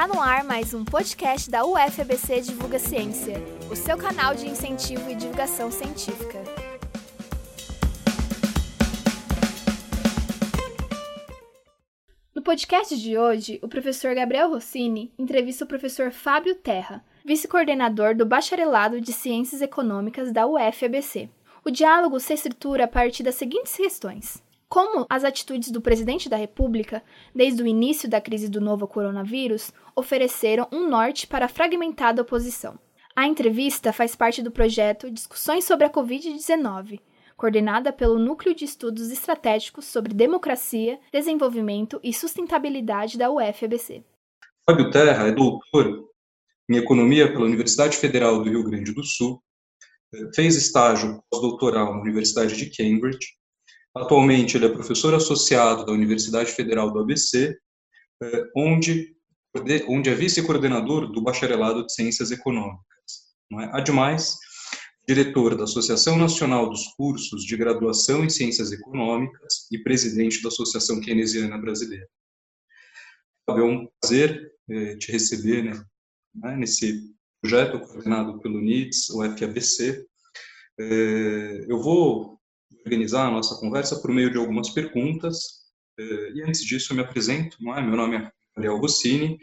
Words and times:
Tá 0.00 0.08
no 0.08 0.18
ar 0.18 0.42
mais 0.44 0.72
um 0.72 0.82
podcast 0.82 1.50
da 1.50 1.62
UFABC 1.62 2.40
Divulga 2.40 2.78
Ciência, 2.78 3.34
o 3.70 3.76
seu 3.76 3.98
canal 3.98 4.34
de 4.34 4.48
incentivo 4.48 5.10
e 5.10 5.14
divulgação 5.14 5.70
científica. 5.70 6.42
No 12.34 12.40
podcast 12.40 12.98
de 12.98 13.18
hoje, 13.18 13.60
o 13.62 13.68
professor 13.68 14.14
Gabriel 14.14 14.48
Rossini 14.48 15.12
entrevista 15.18 15.66
o 15.66 15.68
professor 15.68 16.10
Fábio 16.10 16.54
Terra, 16.54 17.04
vice-coordenador 17.22 18.16
do 18.16 18.24
Bacharelado 18.24 19.02
de 19.02 19.12
Ciências 19.12 19.60
Econômicas 19.60 20.32
da 20.32 20.46
UFABC. 20.46 21.28
O 21.62 21.70
diálogo 21.70 22.18
se 22.18 22.32
estrutura 22.32 22.84
a 22.84 22.88
partir 22.88 23.22
das 23.22 23.34
seguintes 23.34 23.76
questões: 23.76 24.42
como 24.70 25.04
as 25.10 25.24
atitudes 25.24 25.72
do 25.72 25.80
presidente 25.80 26.28
da 26.28 26.36
República, 26.36 27.02
desde 27.34 27.60
o 27.60 27.66
início 27.66 28.08
da 28.08 28.20
crise 28.20 28.48
do 28.48 28.60
novo 28.60 28.86
coronavírus, 28.86 29.72
ofereceram 29.96 30.68
um 30.70 30.88
norte 30.88 31.26
para 31.26 31.46
a 31.46 31.48
fragmentada 31.48 32.22
oposição. 32.22 32.78
A 33.16 33.26
entrevista 33.26 33.92
faz 33.92 34.14
parte 34.14 34.40
do 34.40 34.52
projeto 34.52 35.10
Discussões 35.10 35.64
sobre 35.64 35.86
a 35.86 35.90
Covid-19, 35.90 37.00
coordenada 37.36 37.92
pelo 37.92 38.16
Núcleo 38.16 38.54
de 38.54 38.64
Estudos 38.64 39.10
Estratégicos 39.10 39.86
sobre 39.86 40.14
Democracia, 40.14 41.00
Desenvolvimento 41.12 41.98
e 42.04 42.14
Sustentabilidade 42.14 43.18
da 43.18 43.28
UFABC. 43.28 44.04
Fábio 44.64 44.88
Terra 44.92 45.26
é 45.26 45.32
doutor 45.32 46.08
em 46.70 46.76
Economia 46.76 47.26
pela 47.32 47.44
Universidade 47.44 47.96
Federal 47.96 48.40
do 48.40 48.48
Rio 48.48 48.62
Grande 48.62 48.94
do 48.94 49.02
Sul, 49.02 49.42
fez 50.32 50.54
estágio 50.54 51.20
pós-doutoral 51.28 51.92
na 51.92 52.02
Universidade 52.02 52.56
de 52.56 52.70
Cambridge 52.70 53.39
Atualmente, 53.94 54.56
ele 54.56 54.66
é 54.66 54.68
professor 54.68 55.14
associado 55.14 55.84
da 55.84 55.92
Universidade 55.92 56.52
Federal 56.52 56.92
do 56.92 57.00
ABC, 57.00 57.58
eh, 58.22 58.44
onde, 58.56 59.16
onde 59.88 60.10
é 60.10 60.14
vice-coordenador 60.14 61.10
do 61.10 61.22
Bacharelado 61.22 61.84
de 61.84 61.92
Ciências 61.92 62.30
Econômicas. 62.30 62.84
É? 63.52 63.64
Ademais, 63.72 64.38
diretor 65.08 65.56
da 65.56 65.64
Associação 65.64 66.16
Nacional 66.16 66.70
dos 66.70 66.86
Cursos 66.96 67.44
de 67.44 67.56
Graduação 67.56 68.24
em 68.24 68.30
Ciências 68.30 68.70
Econômicas 68.70 69.66
e 69.72 69.78
presidente 69.82 70.40
da 70.40 70.48
Associação 70.48 71.00
Keynesiana 71.00 71.58
Brasileira. 71.58 72.08
É 73.48 73.52
um 73.62 73.88
prazer 74.00 74.52
eh, 74.68 74.96
te 74.96 75.10
receber 75.10 75.64
né, 75.64 75.84
né, 76.32 76.56
nesse 76.56 77.12
projeto 77.40 77.80
coordenado 77.80 78.38
pelo 78.38 78.60
NIDS, 78.60 79.10
o 79.10 79.24
FABC. 79.24 80.06
Eh, 80.78 81.66
eu 81.68 81.82
vou 81.82 82.39
organizar 82.84 83.26
a 83.26 83.30
nossa 83.30 83.56
conversa 83.56 84.00
por 84.00 84.10
meio 84.10 84.30
de 84.30 84.38
algumas 84.38 84.70
perguntas. 84.70 85.60
Eh, 85.98 86.32
e 86.34 86.42
antes 86.42 86.64
disso, 86.64 86.92
eu 86.92 86.96
me 86.96 87.02
apresento. 87.02 87.56
É? 87.76 87.82
Meu 87.82 87.96
nome 87.96 88.16
é 88.16 88.30
Ariel 88.56 88.78
Rossini, 88.78 89.38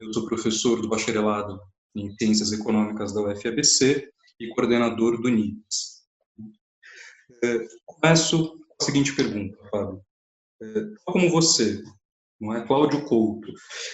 eu 0.00 0.12
sou 0.12 0.26
professor 0.26 0.80
do 0.80 0.88
bacharelado 0.88 1.60
em 1.94 2.14
Ciências 2.16 2.52
Econômicas 2.52 3.12
da 3.12 3.22
UFABC 3.22 4.08
e 4.40 4.48
coordenador 4.48 5.20
do 5.20 5.28
NIPS. 5.28 6.04
Eh, 7.42 7.66
começo 7.84 8.58
com 8.68 8.76
a 8.80 8.84
seguinte 8.84 9.14
pergunta, 9.14 9.56
Fábio. 9.70 10.02
Eh, 10.62 10.86
como 11.04 11.30
você, 11.30 11.82
não 12.40 12.54
é? 12.54 12.66
Cláudio 12.66 13.04
Couto 13.04 13.52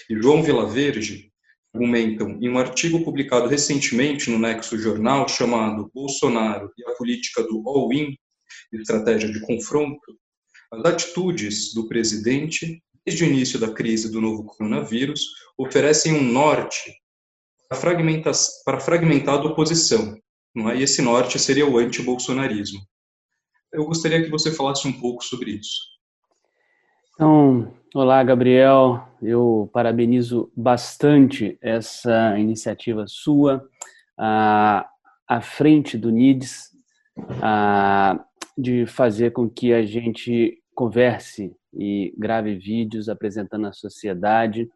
e 0.08 0.20
João 0.20 0.42
Vilaverde 0.42 1.30
argumentam 1.72 2.38
em 2.40 2.48
um 2.48 2.58
artigo 2.58 3.04
publicado 3.04 3.48
recentemente 3.48 4.28
no 4.30 4.38
Nexo 4.38 4.76
Jornal 4.76 5.28
chamado 5.28 5.90
Bolsonaro 5.94 6.72
e 6.76 6.84
a 6.84 6.94
política 6.96 7.42
do 7.44 7.62
all-in 7.68 8.16
estratégia 8.72 9.30
de 9.30 9.40
confronto, 9.40 10.00
as 10.72 10.84
atitudes 10.84 11.74
do 11.74 11.88
presidente, 11.88 12.82
desde 13.04 13.24
o 13.24 13.26
início 13.26 13.58
da 13.58 13.72
crise 13.72 14.10
do 14.10 14.20
novo 14.20 14.44
coronavírus, 14.44 15.24
oferecem 15.58 16.14
um 16.14 16.22
norte 16.22 16.92
para 17.68 17.76
a 17.76 17.80
oposição, 19.46 20.16
não 20.54 20.70
é? 20.70 20.76
e 20.76 20.82
esse 20.82 21.00
norte 21.00 21.38
seria 21.38 21.66
o 21.66 21.78
anti-bolsonarismo. 21.78 22.80
Eu 23.72 23.84
gostaria 23.84 24.22
que 24.22 24.30
você 24.30 24.50
falasse 24.50 24.86
um 24.88 24.92
pouco 24.92 25.24
sobre 25.24 25.52
isso. 25.52 25.90
Então, 27.14 27.72
olá, 27.94 28.22
Gabriel. 28.24 29.06
Eu 29.22 29.70
parabenizo 29.72 30.50
bastante 30.56 31.58
essa 31.60 32.36
iniciativa 32.38 33.04
sua 33.06 33.68
à, 34.18 34.88
à 35.28 35.40
frente 35.40 35.96
do 35.96 36.10
NIDS, 36.10 36.70
à, 37.40 38.18
de 38.60 38.86
fazer 38.86 39.32
com 39.32 39.48
que 39.48 39.72
a 39.72 39.82
gente 39.82 40.58
converse 40.74 41.54
e 41.74 42.12
grave 42.18 42.56
vídeos 42.56 43.08
apresentando 43.08 43.66
à 43.66 43.72
sociedade 43.72 44.68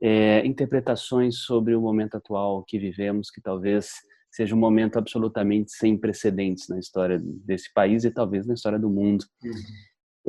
é, 0.00 0.44
interpretações 0.46 1.38
sobre 1.38 1.74
o 1.74 1.80
momento 1.80 2.16
atual 2.16 2.64
que 2.64 2.78
vivemos, 2.78 3.30
que 3.30 3.40
talvez 3.40 3.90
seja 4.30 4.54
um 4.54 4.58
momento 4.58 4.98
absolutamente 4.98 5.72
sem 5.72 5.96
precedentes 5.96 6.68
na 6.68 6.78
história 6.78 7.20
desse 7.20 7.72
país 7.72 8.04
e 8.04 8.10
talvez 8.10 8.46
na 8.46 8.54
história 8.54 8.78
do 8.78 8.90
mundo. 8.90 9.24
Uhum. 9.42 9.52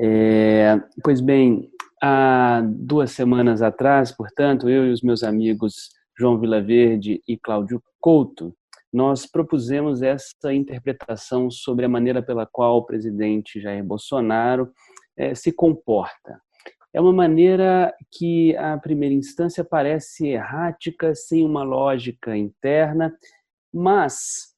É, 0.01 0.81
pois 1.03 1.21
bem, 1.21 1.69
há 2.01 2.61
duas 2.65 3.11
semanas 3.11 3.61
atrás, 3.61 4.11
portanto, 4.11 4.69
eu 4.69 4.88
e 4.88 4.91
os 4.91 5.01
meus 5.01 5.23
amigos 5.23 5.89
João 6.17 6.39
Vilaverde 6.39 7.21
e 7.27 7.38
Cláudio 7.38 7.83
Couto 7.99 8.55
nós 8.91 9.25
propusemos 9.25 10.01
essa 10.01 10.53
interpretação 10.53 11.50
sobre 11.51 11.85
a 11.85 11.89
maneira 11.89 12.22
pela 12.22 12.45
qual 12.45 12.77
o 12.77 12.85
presidente 12.85 13.61
Jair 13.61 13.83
Bolsonaro 13.83 14.72
é, 15.16 15.35
se 15.35 15.51
comporta. 15.51 16.41
É 16.91 17.00
uma 17.00 17.13
maneira 17.13 17.94
que, 18.11 18.55
à 18.57 18.75
primeira 18.77 19.13
instância, 19.13 19.63
parece 19.63 20.27
errática, 20.27 21.13
sem 21.13 21.45
uma 21.45 21.61
lógica 21.61 22.35
interna, 22.35 23.16
mas 23.72 24.55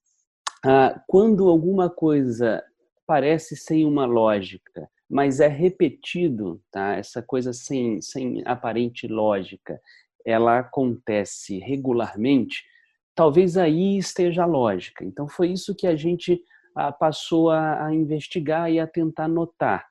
ah, 0.63 1.01
quando 1.07 1.49
alguma 1.49 1.89
coisa 1.89 2.63
parece 3.05 3.57
sem 3.57 3.85
uma 3.85 4.05
lógica, 4.05 4.89
mas 5.09 5.41
é 5.41 5.47
repetido, 5.47 6.61
tá? 6.71 6.95
essa 6.95 7.21
coisa 7.21 7.51
sem, 7.51 8.01
sem 8.01 8.41
aparente 8.45 9.07
lógica, 9.07 9.81
ela 10.25 10.59
acontece 10.59 11.59
regularmente, 11.59 12.63
talvez 13.15 13.57
aí 13.57 13.97
esteja 13.97 14.43
a 14.43 14.47
lógica. 14.47 15.03
Então, 15.03 15.27
foi 15.27 15.49
isso 15.49 15.75
que 15.75 15.87
a 15.87 15.95
gente 15.95 16.41
ah, 16.75 16.91
passou 16.91 17.49
a, 17.49 17.93
investigar 17.93 18.71
e 18.71 18.79
a 18.79 18.87
tentar 18.87 19.27
notar. 19.27 19.85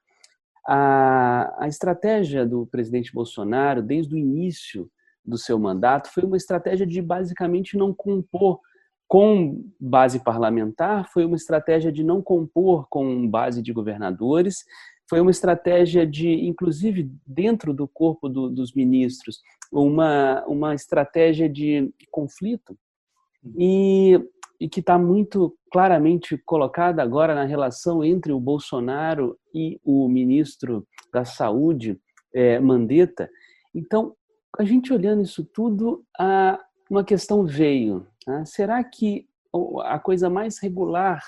A, 0.67 1.65
a 1.65 1.69
estratégia 1.69 2.47
do 2.47 2.67
presidente 2.67 3.13
Bolsonaro, 3.13 3.83
desde 3.83 4.15
o 4.15 4.19
início 4.19 4.91
do 5.25 5.37
seu 5.37 5.59
mandato, 5.59 6.11
foi 6.13 6.25
uma 6.25 6.37
estratégia 6.37 6.87
de 6.87 7.01
basicamente 7.03 7.77
não 7.77 7.93
compor 7.93 8.61
com 9.07 9.65
base 9.79 10.21
parlamentar, 10.21 11.09
foi 11.13 11.25
uma 11.25 11.35
estratégia 11.37 11.91
de 11.91 12.05
não 12.05 12.23
compor 12.23 12.87
com 12.89 13.29
base 13.29 13.61
de 13.61 13.73
governadores, 13.73 14.65
foi 15.09 15.21
uma 15.21 15.33
estratégia 15.33 16.07
de, 16.07 16.31
inclusive 16.47 17.11
dentro 17.27 17.75
do 17.75 17.89
corpo 17.89 18.29
do, 18.29 18.49
dos 18.49 18.73
ministros, 18.73 19.41
uma, 19.73 20.45
uma 20.47 20.75
estratégia 20.75 21.49
de 21.49 21.93
conflito 22.13 22.79
e, 23.57 24.21
e 24.61 24.69
que 24.69 24.81
está 24.81 24.99
muito 24.99 25.57
claramente 25.73 26.37
colocada 26.45 27.03
agora 27.03 27.35
na 27.35 27.45
relação 27.45 28.05
entre 28.05 28.33
o 28.33 28.41
Bolsonaro 28.41 29.39
e 29.55 29.81
o 29.85 30.09
ministro 30.09 30.87
da 31.13 31.25
Saúde, 31.25 31.99
é, 32.35 32.59
Mandetta. 32.59 33.29
Então, 33.75 34.15
a 34.59 34.65
gente 34.65 34.93
olhando 34.93 35.23
isso 35.23 35.45
tudo, 35.45 36.05
uma 36.91 37.05
questão 37.05 37.47
veio. 37.47 38.07
Né? 38.27 38.45
Será 38.45 38.83
que 38.83 39.27
a 39.85 39.99
coisa 39.99 40.29
mais 40.29 40.59
regular 40.61 41.23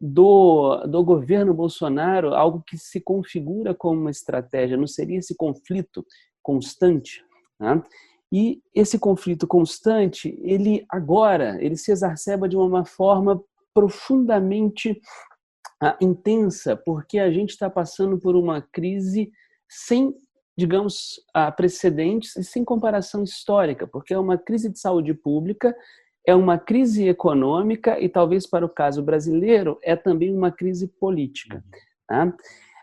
do, 0.00 0.84
do 0.86 1.02
governo 1.04 1.54
Bolsonaro, 1.54 2.34
algo 2.34 2.62
que 2.66 2.76
se 2.76 3.00
configura 3.00 3.74
como 3.74 4.00
uma 4.00 4.10
estratégia, 4.10 4.76
não 4.76 4.86
seria 4.86 5.18
esse 5.18 5.34
conflito 5.36 6.04
constante? 6.42 7.24
Né? 7.58 7.82
E 8.32 8.60
esse 8.74 8.98
conflito 8.98 9.46
constante, 9.46 10.38
ele 10.42 10.84
agora, 10.88 11.62
ele 11.62 11.76
se 11.76 11.92
exacerba 11.92 12.48
de 12.48 12.56
uma 12.56 12.84
forma 12.84 13.42
profundamente 13.72 15.00
ah, 15.80 15.96
intensa, 16.00 16.76
porque 16.76 17.18
a 17.18 17.30
gente 17.30 17.50
está 17.50 17.68
passando 17.70 18.18
por 18.18 18.34
uma 18.34 18.60
crise 18.60 19.30
sem, 19.68 20.14
digamos, 20.56 21.20
ah, 21.34 21.52
precedentes 21.52 22.34
e 22.36 22.42
sem 22.42 22.64
comparação 22.64 23.22
histórica, 23.22 23.86
porque 23.86 24.14
é 24.14 24.18
uma 24.18 24.38
crise 24.38 24.70
de 24.70 24.78
saúde 24.78 25.14
pública, 25.14 25.74
é 26.26 26.34
uma 26.34 26.58
crise 26.58 27.06
econômica 27.06 28.00
e 28.00 28.08
talvez 28.08 28.46
para 28.46 28.66
o 28.66 28.68
caso 28.68 29.02
brasileiro 29.02 29.78
é 29.82 29.94
também 29.94 30.34
uma 30.34 30.50
crise 30.50 30.88
política. 30.88 31.62
Tá? 32.08 32.34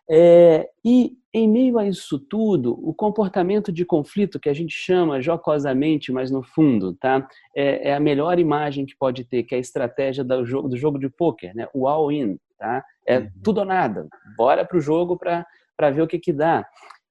É, 0.10 0.70
e 0.84 1.18
em 1.34 1.50
meio 1.50 1.80
a 1.80 1.88
isso 1.88 2.20
tudo, 2.20 2.74
o 2.88 2.94
comportamento 2.94 3.72
de 3.72 3.84
conflito 3.84 4.40
que 4.40 4.50
a 4.50 4.54
gente 4.54 4.74
chama 4.74 5.20
jocosamente, 5.20 6.12
mas 6.12 6.30
no 6.30 6.44
fundo, 6.44 6.94
tá, 6.94 7.28
é, 7.56 7.90
é 7.90 7.96
a 7.96 8.00
melhor 8.00 8.38
imagem 8.38 8.86
que 8.86 8.96
pode 8.96 9.24
ter, 9.24 9.44
que 9.44 9.56
é 9.56 9.58
a 9.58 9.62
estratégia 9.62 10.24
do 10.24 10.46
jogo, 10.46 10.70
do 10.70 10.78
jogo 10.78 11.00
de 11.00 11.10
pôquer, 11.10 11.56
né, 11.56 11.68
o 11.74 11.88
all-in, 11.88 12.38
tá? 12.60 12.86
É 13.06 13.20
uhum. 13.20 13.30
tudo 13.44 13.60
ou 13.60 13.66
nada. 13.66 14.08
Bora 14.38 14.64
para 14.64 14.78
o 14.78 14.82
jogo 14.82 15.18
para 15.18 15.90
ver 15.92 16.02
o 16.02 16.08
que 16.08 16.20
que 16.20 16.32
dá. 16.32 16.66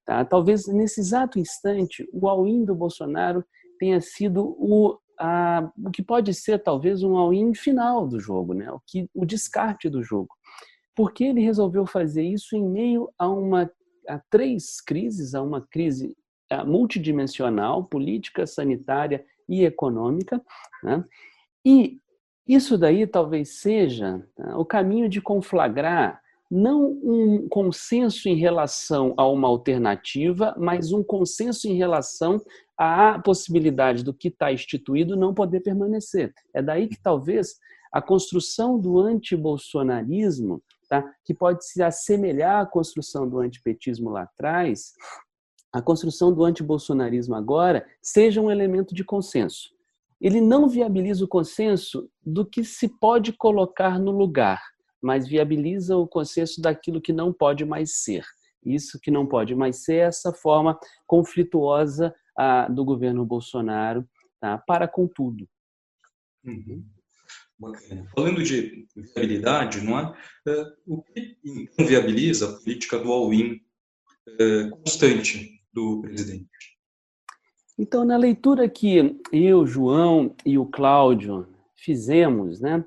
Tá? 0.07 0.25
Talvez 0.25 0.67
nesse 0.67 1.01
exato 1.01 1.39
instante, 1.39 2.09
o 2.13 2.29
all-in 2.29 2.65
do 2.65 2.75
Bolsonaro 2.75 3.45
tenha 3.79 4.01
sido 4.01 4.57
o, 4.59 4.99
a, 5.19 5.69
o 5.85 5.91
que 5.91 6.03
pode 6.03 6.33
ser 6.33 6.59
talvez 6.61 7.03
um 7.03 7.17
all-in 7.17 7.55
final 7.55 8.07
do 8.07 8.19
jogo, 8.19 8.55
né? 8.55 8.71
o, 8.71 8.81
que, 8.87 9.09
o 9.15 9.27
descarte 9.27 9.89
do 9.89 10.03
jogo. 10.03 10.31
Por 10.95 11.13
que 11.13 11.25
ele 11.25 11.41
resolveu 11.41 11.87
fazer 11.87 12.23
isso 12.23 12.57
em 12.57 12.69
meio 12.69 13.11
a 13.19 13.29
uma 13.29 13.71
a 14.09 14.21
três 14.31 14.81
crises, 14.81 15.33
a 15.35 15.41
uma 15.41 15.61
crise 15.61 16.17
multidimensional, 16.67 17.85
política, 17.85 18.47
sanitária 18.47 19.25
e 19.49 19.65
econômica, 19.65 20.43
né? 20.83 21.05
e 21.65 21.99
isso 22.47 22.77
daí 22.77 23.07
talvez 23.07 23.61
seja 23.61 24.23
tá, 24.37 24.59
o 24.59 24.65
caminho 24.65 25.09
de 25.09 25.21
conflagrar 25.21 26.21
não 26.51 26.91
um 27.03 27.49
consenso 27.49 28.29
em 28.29 28.37
relação 28.37 29.15
a 29.17 29.27
uma 29.27 29.49
alternativa, 29.49 30.55
mas 30.59 30.93
um 30.93 31.03
consenso 31.03 31.67
em 31.67 31.75
relação 31.75 32.43
à 32.77 33.19
possibilidade 33.19 34.05
do 34.05 34.13
que 34.13 34.29
está 34.29 34.53
instituído 34.53 35.17
não 35.17 35.33
poder 35.33 35.61
permanecer. 35.61 36.35
É 36.53 36.61
daí 36.61 36.89
que 36.89 37.01
talvez 37.01 37.55
a 37.91 38.03
construção 38.03 38.79
do 38.79 38.99
antibolsonarismo, 38.99 40.63
tá, 41.01 41.15
que 41.25 41.33
pode 41.33 41.65
se 41.67 41.83
assemelhar 41.83 42.63
à 42.63 42.67
construção 42.67 43.29
do 43.29 43.39
antipetismo 43.39 44.11
lá 44.11 44.23
atrás, 44.23 44.93
a 45.73 45.81
construção 45.81 46.33
do 46.33 46.45
antibolsonarismo 46.45 47.35
agora 47.35 47.87
seja 48.01 48.41
um 48.41 48.51
elemento 48.51 48.95
de 48.95 49.05
consenso. 49.05 49.71
Ele 50.21 50.41
não 50.41 50.69
viabiliza 50.69 51.25
o 51.25 51.29
consenso 51.29 52.09
do 52.25 52.45
que 52.45 52.63
se 52.63 52.89
pode 52.89 53.33
colocar 53.33 53.99
no 53.99 54.11
lugar 54.13 54.61
mas 55.03 55.27
viabiliza 55.27 55.97
o 55.97 56.07
consenso 56.07 56.63
daquilo 56.63 57.01
que 57.01 57.13
não 57.13 57.33
pode 57.33 57.65
mais 57.65 58.03
ser. 58.03 58.25
Isso 58.65 59.01
que 59.01 59.11
não 59.11 59.27
pode 59.27 59.55
mais 59.55 59.83
ser 59.85 59.97
essa 59.97 60.33
forma 60.33 60.79
conflituosa 61.07 62.15
ah, 62.39 62.69
do 62.69 62.85
governo 62.85 63.27
Bolsonaro 63.27 64.09
tá, 64.41 64.57
para 64.59 64.87
com 64.87 65.09
tudo. 65.09 65.49
Uhum. 66.45 66.85
Falando 68.15 68.43
de 68.43 68.87
viabilidade, 68.97 69.81
não 69.81 69.99
é? 69.99 70.15
é 70.49 70.65
o 70.87 71.03
que 71.03 71.37
então 71.45 71.87
viabiliza 71.87 72.51
a 72.51 72.59
política 72.59 72.99
do 72.99 73.13
all-in 73.13 73.61
é, 74.41 74.69
constante 74.71 75.61
do 75.73 76.01
presidente? 76.03 76.49
Então, 77.79 78.05
na 78.05 78.17
leitura 78.17 78.69
que 78.69 79.19
eu, 79.33 79.67
João 79.67 80.35
e 80.45 80.59
o 80.59 80.67
Cláudio 80.67 81.49
fizemos, 81.77 82.61
né, 82.61 82.85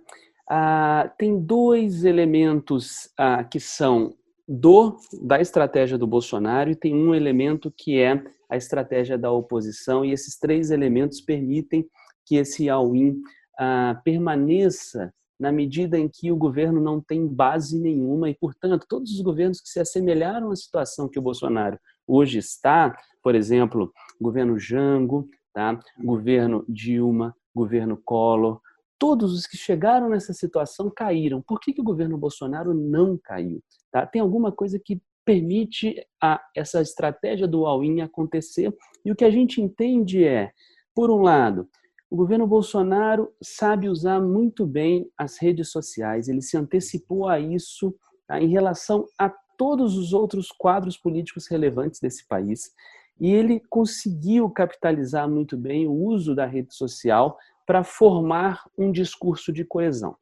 tem 1.17 1.39
dois 1.39 2.05
elementos 2.05 3.09
que 3.51 3.59
são 3.59 4.15
do 4.47 4.97
da 5.23 5.41
estratégia 5.41 5.97
do 5.97 6.05
Bolsonaro 6.05 6.69
e 6.69 6.75
tem 6.75 6.93
um 6.93 7.15
elemento 7.15 7.73
que 7.75 7.99
é 7.99 8.23
a 8.47 8.55
estratégia 8.55 9.17
da 9.17 9.31
oposição 9.31 10.05
e 10.05 10.11
esses 10.11 10.37
três 10.37 10.69
elementos 10.69 11.19
permitem 11.19 11.87
que 12.23 12.35
esse 12.35 12.69
all-in 12.69 13.19
ah, 13.57 13.99
permaneça 14.03 15.13
na 15.39 15.51
medida 15.51 15.97
em 15.97 16.07
que 16.07 16.31
o 16.31 16.37
governo 16.37 16.81
não 16.81 17.01
tem 17.01 17.27
base 17.27 17.79
nenhuma 17.79 18.29
e, 18.29 18.35
portanto, 18.35 18.85
todos 18.87 19.11
os 19.11 19.21
governos 19.21 19.59
que 19.59 19.69
se 19.69 19.79
assemelharam 19.79 20.49
à 20.49 20.55
situação 20.55 21.09
que 21.09 21.19
o 21.19 21.21
Bolsonaro 21.21 21.77
hoje 22.07 22.37
está, 22.37 22.95
por 23.21 23.35
exemplo, 23.35 23.91
governo 24.19 24.57
Jango, 24.57 25.27
tá? 25.53 25.77
governo 26.03 26.63
Dilma, 26.69 27.35
governo 27.53 27.99
Collor, 28.03 28.61
todos 28.97 29.33
os 29.33 29.45
que 29.45 29.57
chegaram 29.57 30.09
nessa 30.09 30.33
situação 30.33 30.89
caíram. 30.95 31.41
Por 31.41 31.59
que, 31.59 31.73
que 31.73 31.81
o 31.81 31.85
governo 31.85 32.17
Bolsonaro 32.17 32.73
não 32.73 33.19
caiu? 33.21 33.61
Tá? 33.91 34.05
Tem 34.05 34.21
alguma 34.21 34.51
coisa 34.51 34.79
que 34.79 35.01
permite 35.25 36.05
a, 36.21 36.39
essa 36.55 36.81
estratégia 36.81 37.47
do 37.47 37.65
all-in 37.65 38.01
acontecer. 38.01 38.73
E 39.03 39.11
o 39.11 39.15
que 39.15 39.25
a 39.25 39.31
gente 39.31 39.59
entende 39.59 40.23
é, 40.23 40.51
por 40.93 41.09
um 41.09 41.21
lado, 41.21 41.67
o 42.15 42.17
governo 42.17 42.47
Bolsonaro 42.47 43.29
sabe 43.43 43.89
usar 43.89 44.21
muito 44.21 44.65
bem 44.65 45.11
as 45.17 45.37
redes 45.37 45.69
sociais, 45.69 46.29
ele 46.29 46.41
se 46.41 46.55
antecipou 46.55 47.27
a 47.27 47.41
isso 47.41 47.93
tá? 48.25 48.39
em 48.39 48.47
relação 48.47 49.05
a 49.19 49.29
todos 49.57 49.97
os 49.97 50.13
outros 50.13 50.47
quadros 50.49 50.95
políticos 50.95 51.45
relevantes 51.45 51.99
desse 51.99 52.25
país. 52.25 52.71
E 53.19 53.33
ele 53.33 53.61
conseguiu 53.69 54.49
capitalizar 54.49 55.29
muito 55.29 55.57
bem 55.57 55.87
o 55.87 55.91
uso 55.91 56.33
da 56.33 56.45
rede 56.45 56.73
social 56.73 57.37
para 57.67 57.83
formar 57.83 58.63
um 58.77 58.93
discurso 58.93 59.51
de 59.51 59.65
coesão. 59.65 60.15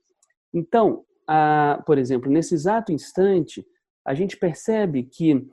Então, 0.51 1.05
por 1.85 1.99
exemplo, 1.99 2.31
nesse 2.31 2.55
exato 2.55 2.91
instante, 2.91 3.63
a 4.05 4.13
gente 4.13 4.37
percebe 4.37 5.03
que, 5.03 5.47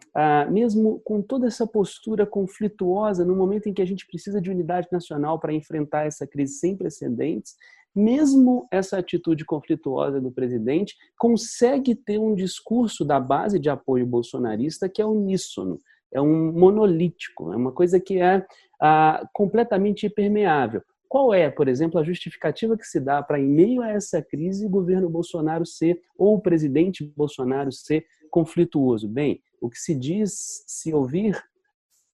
mesmo 0.51 1.01
com 1.05 1.23
toda 1.23 1.47
essa 1.47 1.67
postura 1.67 2.27
conflituosa, 2.27 3.25
no 3.25 3.37
momento 3.37 3.69
em 3.69 3.75
que 3.75 3.83
a 3.83 3.87
gente 3.87 4.07
precisa 4.07 4.41
de 4.41 4.51
unidade 4.51 4.89
nacional 4.91 5.39
para 5.39 5.53
enfrentar 5.53 6.07
essa 6.07 6.27
crise 6.27 6.55
sem 6.55 6.77
precedentes, 6.77 7.55
mesmo 7.95 8.67
essa 8.71 8.99
atitude 8.99 9.45
conflituosa 9.45 10.21
do 10.21 10.31
presidente 10.31 10.97
consegue 11.19 11.95
ter 11.95 12.19
um 12.19 12.35
discurso 12.35 13.05
da 13.05 13.19
base 13.19 13.59
de 13.59 13.69
apoio 13.69 14.07
bolsonarista 14.07 14.89
que 14.89 15.03
é 15.03 15.07
uníssono, 15.07 15.79
é 16.13 16.21
um 16.21 16.53
monolítico, 16.53 17.53
é 17.53 17.57
uma 17.57 17.73
coisa 17.73 18.01
que 18.01 18.21
é 18.21 18.45
ah, 18.81 19.27
completamente 19.33 20.07
impermeável. 20.07 20.83
Qual 21.11 21.35
é, 21.35 21.51
por 21.51 21.67
exemplo, 21.67 21.99
a 21.99 22.05
justificativa 22.05 22.79
que 22.79 22.87
se 22.87 23.01
dá 23.01 23.21
para, 23.21 23.41
em 23.41 23.45
meio 23.45 23.83
a 23.83 23.89
essa 23.89 24.23
crise, 24.23 24.65
o 24.65 24.71
governo 24.71 25.11
Bolsonaro 25.11 25.67
ser, 25.67 26.01
ou 26.17 26.37
o 26.37 26.41
presidente 26.41 27.03
Bolsonaro 27.17 27.73
ser 27.73 28.07
conflituoso? 28.31 29.09
Bem, 29.09 29.43
o 29.61 29.69
que 29.69 29.77
se 29.77 29.93
diz, 29.93 30.63
se 30.69 30.95
ouvir 30.95 31.37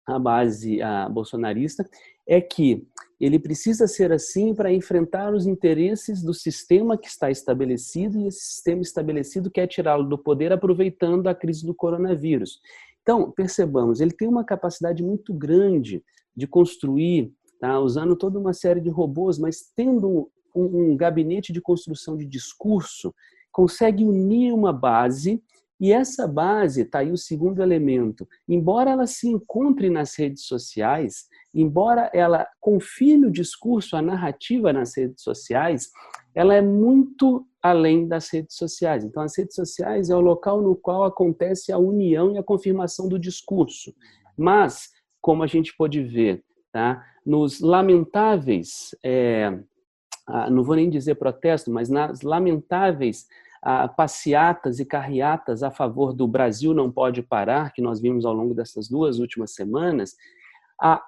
a 0.07 0.19
base 0.19 0.81
a 0.81 1.11
bolsonarista, 1.11 1.87
é 2.27 2.41
que 2.41 2.89
ele 3.21 3.39
precisa 3.39 3.87
ser 3.87 4.13
assim 4.13 4.55
para 4.55 4.73
enfrentar 4.73 5.35
os 5.35 5.47
interesses 5.47 6.23
do 6.23 6.33
sistema 6.33 6.97
que 6.97 7.07
está 7.07 7.31
estabelecido 7.31 8.19
e 8.19 8.29
esse 8.29 8.41
sistema 8.41 8.81
estabelecido 8.81 9.51
quer 9.51 9.67
tirá-lo 9.67 10.09
do 10.09 10.17
poder 10.17 10.55
aproveitando 10.55 11.27
a 11.27 11.35
crise 11.35 11.67
do 11.67 11.75
coronavírus. 11.75 12.61
Então, 13.03 13.31
percebamos, 13.31 14.01
ele 14.01 14.13
tem 14.13 14.27
uma 14.27 14.43
capacidade 14.43 15.03
muito 15.03 15.35
grande 15.35 16.03
de 16.35 16.47
construir 16.47 17.31
tá? 17.59 17.79
usando 17.81 18.17
toda 18.17 18.39
uma 18.39 18.53
série 18.53 18.81
de 18.81 18.91
robôs, 18.91 19.39
mas 19.39 19.71
tendo 19.75 20.31
um, 20.55 20.93
um 20.93 20.97
gabinete 20.97 21.53
de 21.53 21.61
construção 21.61 22.17
de 22.17 22.27
discurso, 22.27 23.15
consegue 23.53 24.05
unir 24.05 24.53
uma 24.53 24.73
base 24.73 25.43
e 25.79 25.93
essa 25.93 26.27
base, 26.27 26.83
está 26.83 27.01
aí 27.01 27.13
o 27.13 27.19
segundo 27.19 27.63
elemento, 27.63 28.27
embora 28.49 28.91
ela 28.91 29.07
se 29.07 29.29
encontre 29.29 29.91
nas 29.91 30.17
redes 30.19 30.45
sociais, 30.47 31.27
embora 31.55 32.11
ela 32.15 32.47
confirme 32.61 33.27
o 33.27 33.31
discurso, 33.31 33.95
a 33.95 34.01
narrativa 34.01 34.73
nas 34.73 34.97
redes 34.97 35.23
sociais, 35.23 35.91
ela 36.35 36.55
é 36.55 36.63
muito 36.63 37.47
além 37.63 38.09
das 38.09 38.31
redes 38.31 38.57
sociais. 38.57 39.05
Então, 39.05 39.23
as 39.23 39.37
redes 39.37 39.55
sociais 39.55 40.09
é 40.09 40.17
o 40.17 40.21
local 40.21 40.63
no 40.63 40.75
qual 40.77 41.05
acontece 41.05 41.73
a 41.73 41.79
união 41.79 42.33
e 42.33 42.39
a 42.39 42.43
confirmação 42.43 43.09
do 43.09 43.19
discurso. 43.19 43.95
Mas, 44.37 44.91
como 45.21 45.43
a 45.43 45.47
gente 45.47 45.77
pode 45.77 46.03
ver, 46.03 46.43
tá? 46.77 47.07
nos 47.25 47.59
lamentáveis, 47.59 48.95
é, 49.03 49.59
não 50.51 50.63
vou 50.63 50.77
nem 50.77 50.91
dizer 50.91 51.15
protesto, 51.15 51.71
mas 51.71 51.89
nas 51.89 52.21
lamentáveis 52.21 53.27
passeatas 53.97 54.79
e 54.79 54.85
carreatas 54.85 55.63
a 55.63 55.71
favor 55.71 56.13
do 56.13 56.29
Brasil 56.29 56.75
não 56.75 56.93
pode 56.93 57.23
parar, 57.23 57.73
que 57.73 57.81
nós 57.81 57.99
vimos 57.99 58.27
ao 58.27 58.35
longo 58.35 58.53
dessas 58.53 58.89
duas 58.89 59.19
últimas 59.19 59.55
semanas, 59.55 60.15
a 60.79 61.03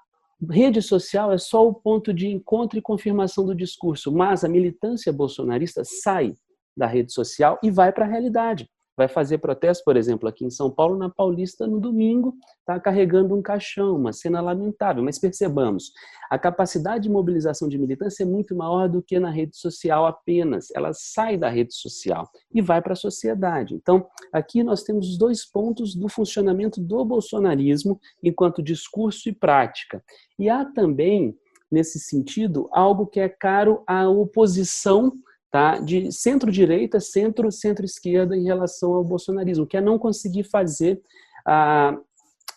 rede 0.50 0.80
social 0.80 1.30
é 1.32 1.38
só 1.38 1.68
o 1.68 1.74
ponto 1.74 2.14
de 2.14 2.28
encontro 2.28 2.78
e 2.78 2.82
confirmação 2.82 3.44
do 3.44 3.54
discurso, 3.54 4.10
mas 4.10 4.44
a 4.44 4.48
militância 4.48 5.12
bolsonarista 5.12 5.82
sai 5.84 6.32
da 6.74 6.86
rede 6.86 7.12
social 7.12 7.58
e 7.62 7.70
vai 7.70 7.92
para 7.92 8.06
a 8.06 8.08
realidade 8.08 8.66
vai 8.98 9.06
fazer 9.06 9.38
protesto, 9.38 9.84
por 9.84 9.96
exemplo, 9.96 10.28
aqui 10.28 10.44
em 10.44 10.50
São 10.50 10.68
Paulo, 10.68 10.98
na 10.98 11.08
Paulista, 11.08 11.68
no 11.68 11.78
domingo, 11.78 12.34
está 12.58 12.80
carregando 12.80 13.32
um 13.32 13.40
caixão, 13.40 13.94
uma 13.94 14.12
cena 14.12 14.40
lamentável. 14.40 15.04
Mas 15.04 15.20
percebamos, 15.20 15.92
a 16.28 16.36
capacidade 16.36 17.04
de 17.04 17.08
mobilização 17.08 17.68
de 17.68 17.78
militância 17.78 18.24
é 18.24 18.26
muito 18.26 18.56
maior 18.56 18.88
do 18.88 19.00
que 19.00 19.20
na 19.20 19.30
rede 19.30 19.56
social 19.56 20.04
apenas. 20.04 20.66
Ela 20.74 20.92
sai 20.92 21.36
da 21.36 21.48
rede 21.48 21.74
social 21.74 22.28
e 22.52 22.60
vai 22.60 22.82
para 22.82 22.94
a 22.94 22.96
sociedade. 22.96 23.76
Então, 23.76 24.04
aqui 24.32 24.64
nós 24.64 24.82
temos 24.82 25.08
os 25.08 25.16
dois 25.16 25.48
pontos 25.48 25.94
do 25.94 26.08
funcionamento 26.08 26.80
do 26.80 27.04
bolsonarismo 27.04 28.00
enquanto 28.20 28.60
discurso 28.60 29.28
e 29.28 29.32
prática. 29.32 30.02
E 30.36 30.50
há 30.50 30.64
também, 30.64 31.38
nesse 31.70 32.00
sentido, 32.00 32.68
algo 32.72 33.06
que 33.06 33.20
é 33.20 33.28
caro 33.28 33.84
à 33.86 34.08
oposição 34.08 35.12
tá? 35.50 35.78
de 35.78 36.12
centro-direita, 36.12 37.00
centro, 37.00 37.50
centro-esquerda 37.50 38.36
em 38.36 38.44
relação 38.44 38.92
ao 38.94 39.04
bolsonarismo, 39.04 39.66
que 39.66 39.76
é 39.76 39.80
não 39.80 39.98
conseguir 39.98 40.44
fazer 40.44 41.00
ah, 41.46 41.96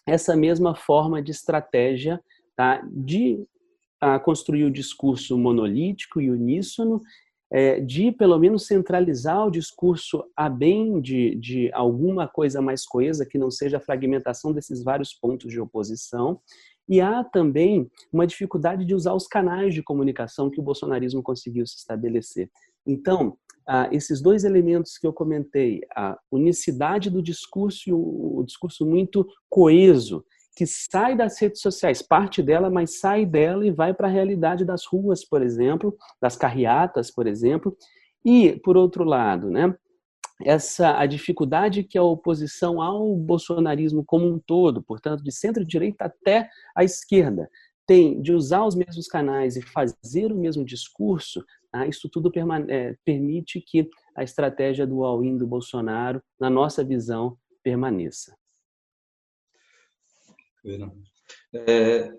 essa 0.06 0.36
mesma 0.36 0.76
forma 0.76 1.22
de 1.22 1.32
estratégia 1.32 2.20
tá? 2.56 2.82
de 2.92 3.44
ah, 4.00 4.20
construir 4.20 4.66
o 4.66 4.72
discurso 4.72 5.38
monolítico 5.38 6.20
e 6.20 6.30
uníssono, 6.30 7.02
é, 7.54 7.82
de 7.82 8.14
pelo 8.14 8.40
menos 8.40 8.66
centralizar 8.66 9.46
o 9.46 9.52
discurso 9.52 10.24
a 10.38 10.50
bem 10.50 11.02
de, 11.02 11.36
de 11.36 11.70
alguma 11.74 12.26
coisa 12.26 12.62
mais 12.62 12.86
coesa, 12.86 13.26
que 13.26 13.38
não 13.38 13.52
seja 13.52 13.76
a 13.76 13.82
fragmentação 13.82 14.54
desses 14.54 14.82
vários 14.82 15.14
pontos 15.14 15.52
de 15.52 15.60
oposição, 15.60 16.40
E 16.88 17.00
há 17.00 17.24
também 17.24 17.90
uma 18.12 18.26
dificuldade 18.26 18.86
de 18.86 18.96
usar 18.96 19.14
os 19.14 19.28
canais 19.28 19.74
de 19.74 19.84
comunicação 19.84 20.50
que 20.50 20.60
o 20.60 20.64
bolsonarismo 20.64 21.22
conseguiu 21.22 21.66
se 21.68 21.78
estabelecer. 21.78 22.50
Então, 22.86 23.38
ah, 23.68 23.88
esses 23.92 24.22
dois 24.22 24.44
elementos 24.44 24.98
que 24.98 25.06
eu 25.06 25.14
comentei, 25.14 25.82
a 25.96 26.18
unicidade 26.32 27.10
do 27.10 27.22
discurso 27.22 27.90
e 27.90 27.94
o, 27.94 28.40
o 28.40 28.44
discurso 28.44 28.86
muito 28.86 29.28
coeso, 29.50 30.26
que 30.56 30.66
sai 30.66 31.16
das 31.16 31.40
redes 31.40 31.62
sociais, 31.62 32.02
parte 32.02 32.44
dela, 32.44 32.70
mas 32.70 33.00
sai 33.00 33.26
dela 33.26 33.66
e 33.66 33.72
vai 33.72 33.94
para 33.94 34.08
a 34.08 34.12
realidade 34.12 34.66
das 34.66 34.86
ruas, 34.86 35.24
por 35.24 35.42
exemplo, 35.42 35.96
das 36.22 36.36
carreatas, 36.36 37.10
por 37.10 37.26
exemplo. 37.26 37.76
E, 38.26 38.60
por 38.64 38.76
outro 38.76 39.04
lado, 39.04 39.50
né, 39.50 39.74
essa 40.44 40.98
a 40.98 41.06
dificuldade 41.06 41.84
que 41.84 41.98
a 41.98 42.04
oposição 42.04 42.82
ao 42.82 43.16
bolsonarismo 43.16 44.04
como 44.06 44.28
um 44.28 44.40
todo, 44.40 44.82
portanto, 44.82 45.24
de 45.24 45.32
centro-direita 45.32 46.06
até 46.06 46.50
a 46.76 46.84
esquerda, 46.84 47.50
tem 47.88 48.22
de 48.22 48.32
usar 48.32 48.66
os 48.66 48.76
mesmos 48.76 49.08
canais 49.08 49.56
e 49.56 49.62
fazer 49.62 50.32
o 50.32 50.38
mesmo 50.38 50.64
discurso, 50.64 51.44
ah, 51.74 51.88
isso 51.88 52.10
tudo 52.10 52.32
é, 52.70 52.96
permite 53.06 53.62
que 53.62 53.90
a 54.16 54.24
estratégia 54.24 54.86
do 54.86 55.04
all-in 55.04 55.38
do 55.38 55.48
Bolsonaro, 55.48 56.22
na 56.40 56.50
nossa 56.50 56.84
visão, 56.84 57.38
permaneça. 57.64 58.36
É, 61.54 62.12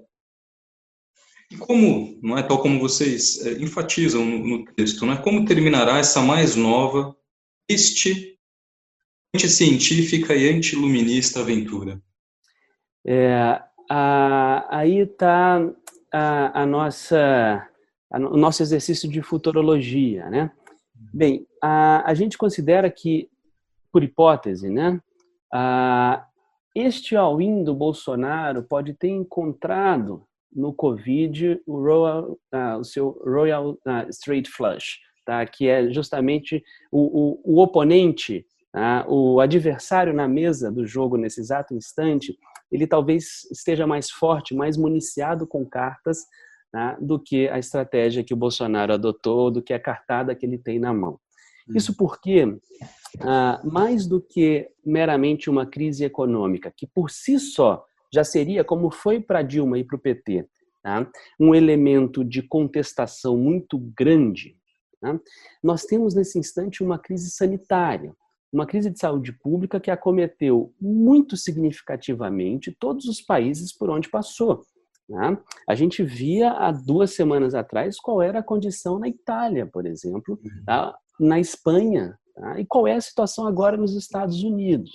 e 1.50 1.56
como, 1.58 2.18
não 2.22 2.38
é 2.38 2.42
tal 2.42 2.62
como 2.62 2.80
vocês 2.80 3.44
é, 3.44 3.52
enfatizam 3.60 4.24
no, 4.24 4.38
no, 4.38 4.64
texto, 4.72 5.04
não 5.04 5.12
é 5.12 5.22
como 5.22 5.44
terminará 5.44 5.98
essa 5.98 6.22
mais 6.22 6.56
nova, 6.56 7.14
triste, 7.68 8.38
anticientífica 9.34 10.34
e 10.34 10.48
antiluminista 10.48 11.40
aventura? 11.40 12.02
É, 13.06 13.62
a, 13.94 14.78
aí 14.78 15.00
está 15.00 15.60
a, 16.10 16.62
a, 16.62 16.66
nossa 16.66 17.68
a, 18.10 18.18
o 18.18 18.38
nosso 18.38 18.62
exercício 18.62 19.06
de 19.06 19.20
futurologia, 19.20 20.30
né? 20.30 20.50
Bem, 21.12 21.46
a, 21.62 22.10
a 22.10 22.14
gente 22.14 22.38
considera 22.38 22.90
que, 22.90 23.28
por 23.92 24.02
hipótese, 24.02 24.70
né, 24.70 24.98
a, 25.52 26.24
este 26.74 27.14
all-in 27.14 27.62
do 27.62 27.74
Bolsonaro 27.74 28.62
pode 28.62 28.94
ter 28.94 29.08
encontrado 29.08 30.24
no 30.50 30.72
Covid 30.72 31.60
o, 31.66 31.76
Royal, 31.76 32.38
uh, 32.54 32.78
o 32.78 32.84
seu 32.84 33.10
Royal 33.22 33.76
Straight 34.08 34.50
Flush, 34.50 35.00
tá? 35.26 35.44
que 35.44 35.68
é 35.68 35.90
justamente 35.90 36.64
o, 36.90 37.42
o, 37.44 37.56
o 37.56 37.62
oponente, 37.62 38.46
uh, 38.74 39.12
o 39.12 39.40
adversário 39.40 40.14
na 40.14 40.26
mesa 40.26 40.72
do 40.72 40.86
jogo 40.86 41.18
nesse 41.18 41.40
exato 41.40 41.74
instante, 41.74 42.34
ele 42.72 42.86
talvez 42.86 43.46
esteja 43.52 43.86
mais 43.86 44.10
forte, 44.10 44.54
mais 44.54 44.76
municiado 44.76 45.46
com 45.46 45.64
cartas 45.64 46.24
né, 46.72 46.96
do 47.00 47.20
que 47.20 47.48
a 47.48 47.58
estratégia 47.58 48.24
que 48.24 48.32
o 48.32 48.36
Bolsonaro 48.36 48.94
adotou, 48.94 49.50
do 49.50 49.62
que 49.62 49.74
a 49.74 49.78
cartada 49.78 50.34
que 50.34 50.46
ele 50.46 50.56
tem 50.56 50.78
na 50.78 50.92
mão. 50.92 51.20
Hum. 51.68 51.74
Isso 51.76 51.94
porque, 51.96 52.58
ah, 53.20 53.60
mais 53.62 54.06
do 54.06 54.20
que 54.20 54.68
meramente 54.84 55.50
uma 55.50 55.66
crise 55.66 56.04
econômica, 56.04 56.72
que 56.74 56.86
por 56.86 57.10
si 57.10 57.38
só 57.38 57.84
já 58.12 58.24
seria, 58.24 58.64
como 58.64 58.90
foi 58.90 59.20
para 59.20 59.42
Dilma 59.42 59.78
e 59.78 59.84
para 59.84 59.96
o 59.96 60.00
PT, 60.00 60.46
tá? 60.82 61.06
um 61.38 61.54
elemento 61.54 62.24
de 62.24 62.42
contestação 62.42 63.36
muito 63.36 63.78
grande, 63.96 64.56
tá? 65.00 65.18
nós 65.62 65.84
temos 65.84 66.14
nesse 66.14 66.38
instante 66.38 66.82
uma 66.82 66.98
crise 66.98 67.30
sanitária, 67.30 68.14
uma 68.52 68.66
crise 68.66 68.90
de 68.90 68.98
saúde 68.98 69.32
pública 69.32 69.80
que 69.80 69.90
acometeu 69.90 70.74
muito 70.80 71.36
significativamente 71.36 72.76
todos 72.78 73.06
os 73.06 73.20
países 73.20 73.72
por 73.72 73.88
onde 73.88 74.10
passou. 74.10 74.62
Né? 75.08 75.38
A 75.68 75.74
gente 75.74 76.02
via 76.02 76.52
há 76.52 76.70
duas 76.70 77.14
semanas 77.14 77.54
atrás 77.54 77.98
qual 77.98 78.20
era 78.20 78.40
a 78.40 78.42
condição 78.42 78.98
na 78.98 79.08
Itália, 79.08 79.66
por 79.66 79.86
exemplo, 79.86 80.38
uhum. 80.42 80.64
tá? 80.64 80.94
na 81.18 81.40
Espanha, 81.40 82.18
tá? 82.34 82.60
e 82.60 82.66
qual 82.66 82.86
é 82.86 82.94
a 82.94 83.00
situação 83.00 83.46
agora 83.46 83.76
nos 83.76 83.96
Estados 83.96 84.42
Unidos. 84.42 84.90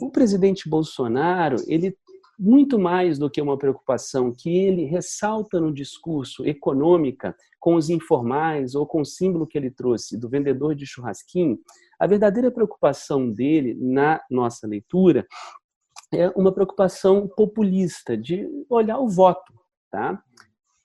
O 0.00 0.10
presidente 0.10 0.68
Bolsonaro, 0.68 1.56
ele 1.68 1.96
muito 2.38 2.78
mais 2.78 3.18
do 3.18 3.30
que 3.30 3.40
uma 3.40 3.56
preocupação 3.56 4.32
que 4.32 4.50
ele 4.50 4.84
ressalta 4.84 5.60
no 5.60 5.72
discurso 5.72 6.44
econômica 6.44 7.34
com 7.60 7.76
os 7.76 7.88
informais 7.88 8.74
ou 8.74 8.86
com 8.86 9.00
o 9.00 9.04
símbolo 9.04 9.46
que 9.46 9.56
ele 9.56 9.70
trouxe 9.70 10.18
do 10.18 10.28
vendedor 10.28 10.74
de 10.74 10.84
churrasquinho, 10.84 11.58
a 11.98 12.06
verdadeira 12.06 12.50
preocupação 12.50 13.30
dele 13.30 13.74
na 13.80 14.20
nossa 14.30 14.66
leitura 14.66 15.26
é 16.12 16.28
uma 16.30 16.52
preocupação 16.52 17.28
populista 17.28 18.16
de 18.16 18.48
olhar 18.68 18.98
o 18.98 19.08
voto, 19.08 19.52
tá? 19.90 20.22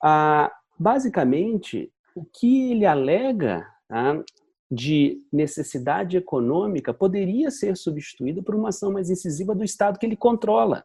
Ah, 0.02 0.50
basicamente, 0.78 1.92
o 2.14 2.24
que 2.24 2.72
ele 2.72 2.86
alega 2.86 3.66
tá, 3.88 4.22
de 4.70 5.18
necessidade 5.32 6.16
econômica 6.16 6.94
poderia 6.94 7.50
ser 7.50 7.76
substituído 7.76 8.42
por 8.42 8.54
uma 8.54 8.68
ação 8.68 8.92
mais 8.92 9.10
incisiva 9.10 9.54
do 9.54 9.64
Estado 9.64 9.98
que 9.98 10.06
ele 10.06 10.16
controla. 10.16 10.84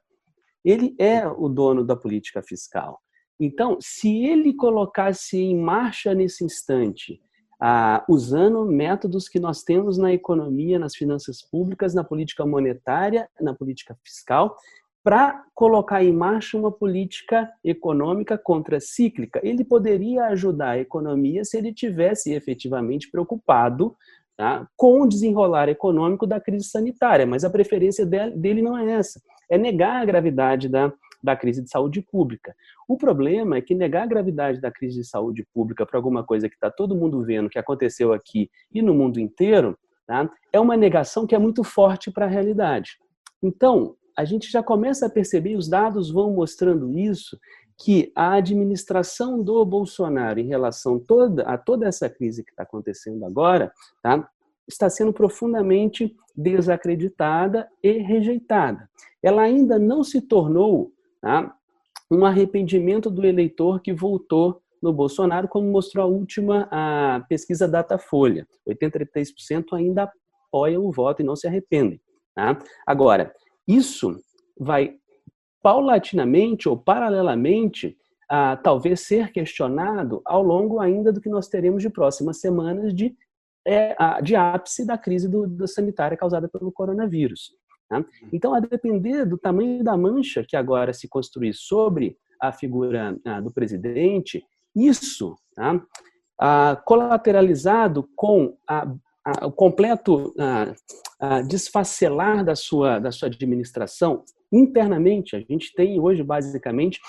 Ele 0.64 0.96
é 0.98 1.28
o 1.28 1.48
dono 1.48 1.84
da 1.84 1.96
política 1.96 2.42
fiscal. 2.42 3.00
Então, 3.40 3.78
se 3.82 4.26
ele 4.26 4.54
colocasse 4.54 5.38
em 5.38 5.58
marcha 5.58 6.14
nesse 6.14 6.44
instante 6.44 7.22
ah, 7.60 8.04
usando 8.10 8.66
métodos 8.66 9.28
que 9.30 9.40
nós 9.40 9.64
temos 9.64 9.98
na 9.98 10.14
economia, 10.14 10.80
nas 10.80 10.96
finanças 10.96 11.42
públicas, 11.42 11.94
na 11.94 12.04
política 12.04 12.46
monetária, 12.46 13.30
na 13.40 13.54
política 13.54 13.98
fiscal, 14.04 14.56
para 15.04 15.44
colocar 15.54 16.04
em 16.04 16.12
marcha 16.12 16.58
uma 16.58 16.72
política 16.72 17.48
econômica 17.64 18.40
contracíclica. 18.40 19.40
Ele 19.44 19.64
poderia 19.64 20.26
ajudar 20.26 20.72
a 20.72 20.80
economia 20.80 21.46
se 21.46 21.58
ele 21.58 21.72
tivesse 21.72 22.34
efetivamente 22.34 23.12
preocupado 23.12 23.96
tá, 24.36 24.68
com 24.76 25.02
o 25.02 25.08
desenrolar 25.08 25.70
econômico 25.70 26.26
da 26.26 26.40
crise 26.40 26.66
sanitária, 26.66 27.26
mas 27.26 27.44
a 27.44 27.52
preferência 27.52 28.04
dele 28.04 28.64
não 28.64 28.76
é 28.76 28.94
essa, 28.94 29.22
é 29.48 29.60
negar 29.60 30.02
a 30.02 30.06
gravidade 30.06 30.68
da 30.68 30.92
da 31.26 31.36
crise 31.36 31.62
de 31.62 31.70
saúde 31.70 32.02
pública. 32.02 32.56
O 32.88 32.96
problema 32.96 33.58
é 33.58 33.62
que 33.62 33.76
negar 33.76 34.04
a 34.04 34.08
gravidade 34.08 34.62
da 34.62 34.72
crise 34.72 35.02
de 35.02 35.08
saúde 35.08 35.46
pública 35.54 35.86
para 35.86 35.98
alguma 35.98 36.24
coisa 36.24 36.48
que 36.48 36.56
está 36.56 36.72
todo 36.72 36.96
mundo 36.96 37.24
vendo 37.24 37.50
que 37.50 37.60
aconteceu 37.60 38.14
aqui 38.14 38.50
e 38.72 38.82
no 38.82 38.94
mundo 38.94 39.20
inteiro, 39.20 39.78
tá? 40.08 40.30
é 40.54 40.60
uma 40.60 40.78
negação 40.78 41.28
que 41.28 41.36
é 41.36 41.40
muito 41.40 41.64
forte 41.64 42.12
para 42.12 42.26
a 42.26 42.30
realidade. 42.30 42.98
Então, 43.44 43.96
a 44.18 44.24
gente 44.24 44.50
já 44.50 44.64
começa 44.64 45.08
a 45.08 45.10
perceber, 45.10 45.56
os 45.56 45.68
dados 45.68 46.10
vão 46.10 46.32
mostrando 46.32 46.98
isso, 46.98 47.38
que 47.78 48.12
a 48.16 48.36
administração 48.36 49.44
do 49.44 49.66
Bolsonaro 49.66 50.40
em 50.40 50.48
relação 50.48 50.98
toda, 50.98 51.44
a 51.44 51.58
toda 51.58 51.86
essa 51.86 52.10
crise 52.10 52.44
que 52.44 52.52
está 52.52 52.64
acontecendo 52.64 53.26
agora, 53.26 53.74
tá? 54.02 54.30
está 54.68 54.90
sendo 54.90 55.12
profundamente 55.14 56.16
desacreditada 56.36 57.68
e 57.84 57.92
rejeitada. 58.00 58.90
Ela 59.22 59.44
ainda 59.44 59.78
não 59.78 60.04
se 60.04 60.22
tornou 60.22 60.92
Tá? 61.26 61.52
Um 62.12 62.24
arrependimento 62.24 63.10
do 63.10 63.26
eleitor 63.26 63.82
que 63.82 63.92
votou 63.92 64.62
no 64.80 64.94
Bolsonaro, 64.94 65.48
como 65.48 65.72
mostrou 65.72 66.06
a 66.06 66.08
última 66.08 66.68
a 66.70 67.26
pesquisa 67.28 67.68
Datafolha. 67.68 68.48
83% 68.70 69.74
ainda 69.74 70.12
apoiam 70.48 70.86
o 70.86 70.92
voto 70.92 71.24
e 71.24 71.26
não 71.26 71.36
se 71.36 71.48
arrependem. 71.48 72.00
Tá? 72.36 72.60
Agora, 72.86 73.34
isso 73.68 74.16
vai 74.56 74.98
paulatinamente 75.64 76.70
ou 76.70 76.78
paralelamente 76.78 77.98
a 78.30 78.56
talvez 78.58 79.00
ser 79.00 79.32
questionado 79.32 80.22
ao 80.26 80.44
longo 80.44 80.80
ainda 80.80 81.12
do 81.12 81.20
que 81.20 81.30
nós 81.30 81.48
teremos 81.48 81.82
de 81.82 81.90
próximas 81.90 82.40
semanas 82.40 82.94
de, 82.94 83.16
é, 83.66 83.96
de 84.22 84.36
ápice 84.36 84.86
da 84.86 84.96
crise 84.96 85.28
do, 85.28 85.48
do 85.48 85.68
sanitária 85.68 86.16
causada 86.16 86.48
pelo 86.48 86.72
coronavírus. 86.72 87.52
Tá? 87.88 88.04
Então, 88.34 88.54
a 88.54 88.60
depender 88.60 89.26
do 89.26 89.38
tamanho 89.38 89.84
da 89.84 89.96
mancha 89.96 90.44
que 90.48 90.56
agora 90.56 90.94
se 90.94 91.08
construir 91.08 91.54
sobre 91.54 92.18
a 92.42 92.52
figura 92.52 93.18
ah, 93.26 93.40
do 93.40 93.52
presidente, 93.52 94.44
isso, 94.76 95.36
tá? 95.56 95.82
ah, 96.40 96.82
colateralizado 96.84 98.10
com 98.16 98.58
a, 98.68 98.88
a, 99.24 99.48
o 99.48 99.52
completo 99.52 100.34
ah, 100.40 101.42
desfacelar 101.44 102.44
da 102.44 102.56
sua, 102.56 103.00
da 103.00 103.12
sua 103.12 103.28
administração, 103.28 104.24
internamente, 104.52 105.36
a 105.36 105.40
gente 105.40 105.74
tem 105.74 106.00
hoje, 106.00 106.24
basicamente, 106.24 107.00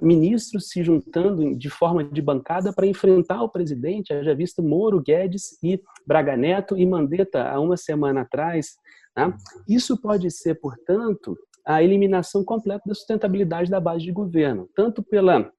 ministros 0.00 0.68
se 0.68 0.82
juntando 0.82 1.54
de 1.54 1.68
forma 1.68 2.02
de 2.02 2.20
bancada 2.20 2.72
para 2.72 2.86
enfrentar 2.86 3.42
o 3.42 3.48
presidente, 3.48 4.08
já 4.24 4.34
visto 4.34 4.62
Moro, 4.62 5.00
Guedes 5.00 5.58
e 5.62 5.80
Braga 6.06 6.36
Neto 6.36 6.76
e 6.76 6.86
Mandetta, 6.86 7.48
há 7.48 7.60
uma 7.60 7.76
semana 7.76 8.22
atrás, 8.22 8.76
Tá? 9.18 9.36
Isso 9.68 10.00
pode 10.00 10.30
ser, 10.30 10.54
portanto, 10.60 11.36
a 11.66 11.82
eliminação 11.82 12.44
completa 12.44 12.84
da 12.86 12.94
sustentabilidade 12.94 13.68
da 13.68 13.80
base 13.80 14.04
de 14.04 14.12
governo, 14.12 14.70
tanto 14.76 15.02
pela, 15.02 15.52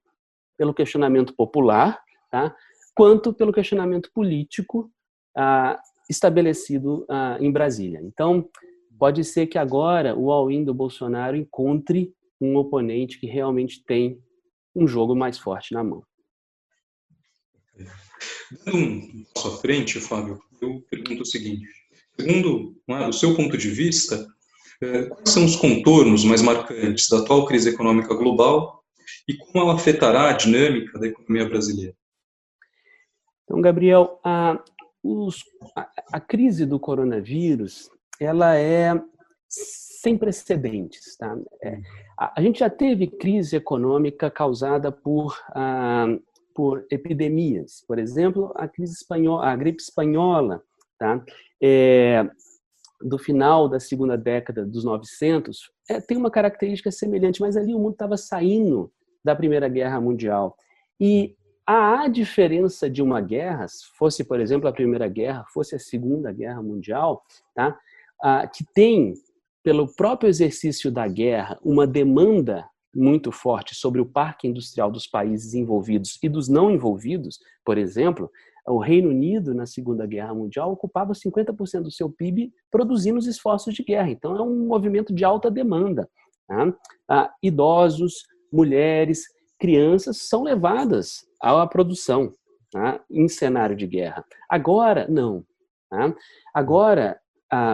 pelo 0.57 0.73
questionamento 0.73 1.35
popular, 1.35 2.01
tá? 2.31 2.55
quanto 2.95 3.33
pelo 3.33 3.51
questionamento 3.51 4.09
político 4.13 4.89
ah, 5.35 5.77
estabelecido 6.09 7.05
ah, 7.09 7.37
em 7.41 7.51
Brasília. 7.51 7.99
Então, 8.01 8.49
pode 8.97 9.25
ser 9.25 9.47
que 9.47 9.57
agora 9.57 10.17
o 10.17 10.31
all-in 10.31 10.63
do 10.63 10.73
Bolsonaro 10.73 11.35
encontre 11.35 12.13
um 12.39 12.55
oponente 12.55 13.19
que 13.19 13.27
realmente 13.27 13.83
tem 13.83 14.23
um 14.73 14.87
jogo 14.87 15.13
mais 15.17 15.37
forte 15.37 15.73
na 15.73 15.83
mão. 15.83 16.01
Dando 18.65 18.77
um 18.77 19.25
passo 19.33 19.47
à 19.49 19.57
frente, 19.57 19.99
Fábio, 19.99 20.39
eu 20.61 20.81
pergunto 20.89 21.23
o 21.23 21.25
seguinte: 21.25 21.67
segundo 22.19 22.75
é, 22.89 23.07
o 23.07 23.13
seu 23.13 23.35
ponto 23.35 23.57
de 23.57 23.69
vista, 23.69 24.27
é, 24.81 25.03
quais 25.03 25.29
são 25.29 25.45
os 25.45 25.55
contornos 25.55 26.23
mais 26.23 26.41
marcantes 26.41 27.07
da 27.09 27.19
atual 27.19 27.45
crise 27.45 27.69
econômica 27.69 28.13
global 28.13 28.83
e 29.27 29.35
como 29.37 29.63
ela 29.63 29.75
afetará 29.75 30.29
a 30.29 30.33
dinâmica 30.33 30.99
da 30.99 31.07
economia 31.07 31.47
brasileira? 31.47 31.93
Então, 33.43 33.61
Gabriel, 33.61 34.19
a, 34.23 34.61
os, 35.03 35.43
a, 35.75 35.89
a 36.13 36.19
crise 36.19 36.65
do 36.65 36.79
coronavírus 36.79 37.89
ela 38.19 38.55
é 38.57 38.99
sem 39.47 40.17
precedentes. 40.17 41.17
Tá? 41.17 41.37
É, 41.63 41.79
a, 42.17 42.39
a, 42.39 42.41
gente 42.41 42.59
já 42.59 42.69
teve 42.69 43.07
crise 43.07 43.55
econômica 43.55 44.29
causada 44.29 44.91
por, 44.91 45.37
ah, 45.55 46.05
por 46.53 46.85
epidemias. 46.91 47.83
Por 47.87 47.97
exemplo, 47.97 48.51
a 48.55 48.67
crise 48.67 48.93
espanhola, 48.93 49.47
a 49.47 49.55
gripe 49.55 49.81
espanhola, 49.81 50.63
tá? 50.99 51.23
É, 51.61 52.29
do 53.01 53.17
final 53.17 53.69
da 53.69 53.79
segunda 53.79 54.17
década 54.17 54.65
dos 54.65 54.83
900, 54.83 55.71
é, 55.89 56.01
tem 56.01 56.17
uma 56.17 56.29
característica 56.29 56.91
semelhante, 56.91 57.41
mas 57.41 57.55
ali 57.55 57.73
o 57.73 57.79
mundo 57.79 57.93
estava 57.93 58.17
saindo 58.17 58.91
da 59.23 59.35
Primeira 59.35 59.67
Guerra 59.67 59.99
Mundial. 59.99 60.55
E 60.99 61.35
a 61.65 62.07
diferença 62.07 62.89
de 62.89 63.01
uma 63.01 63.21
guerra, 63.21 63.65
fosse, 63.97 64.23
por 64.23 64.39
exemplo, 64.39 64.67
a 64.67 64.73
Primeira 64.73 65.07
Guerra, 65.07 65.45
fosse 65.53 65.75
a 65.75 65.79
Segunda 65.79 66.31
Guerra 66.31 66.61
Mundial, 66.61 67.23
tá? 67.55 67.79
Ah, 68.21 68.47
que 68.47 68.65
tem, 68.73 69.13
pelo 69.63 69.87
próprio 69.87 70.27
exercício 70.27 70.91
da 70.91 71.07
guerra, 71.07 71.57
uma 71.63 71.87
demanda 71.87 72.67
muito 72.93 73.31
forte 73.31 73.75
sobre 73.75 74.01
o 74.01 74.05
parque 74.05 74.47
industrial 74.47 74.91
dos 74.91 75.05
países 75.05 75.53
envolvidos 75.53 76.17
e 76.23 76.27
dos 76.27 76.49
não 76.49 76.71
envolvidos, 76.71 77.39
por 77.63 77.77
exemplo, 77.77 78.31
o 78.67 78.79
Reino 78.79 79.09
Unido, 79.09 79.53
na 79.53 79.65
Segunda 79.65 80.05
Guerra 80.05 80.33
Mundial, 80.33 80.71
ocupava 80.71 81.13
50% 81.13 81.83
do 81.83 81.91
seu 81.91 82.09
PIB 82.09 82.51
produzindo 82.71 83.17
os 83.17 83.27
esforços 83.27 83.73
de 83.73 83.83
guerra. 83.83 84.09
Então, 84.09 84.35
é 84.35 84.41
um 84.41 84.67
movimento 84.67 85.13
de 85.13 85.23
alta 85.23 85.49
demanda. 85.49 86.09
Tá? 86.47 86.73
Ah, 87.07 87.33
idosos, 87.41 88.25
mulheres, 88.51 89.23
crianças 89.59 90.27
são 90.27 90.43
levadas 90.43 91.25
à 91.41 91.65
produção 91.67 92.31
tá? 92.71 93.01
em 93.09 93.27
cenário 93.27 93.75
de 93.75 93.87
guerra. 93.87 94.23
Agora, 94.49 95.07
não. 95.07 95.43
Tá? 95.89 96.13
Agora, 96.53 97.19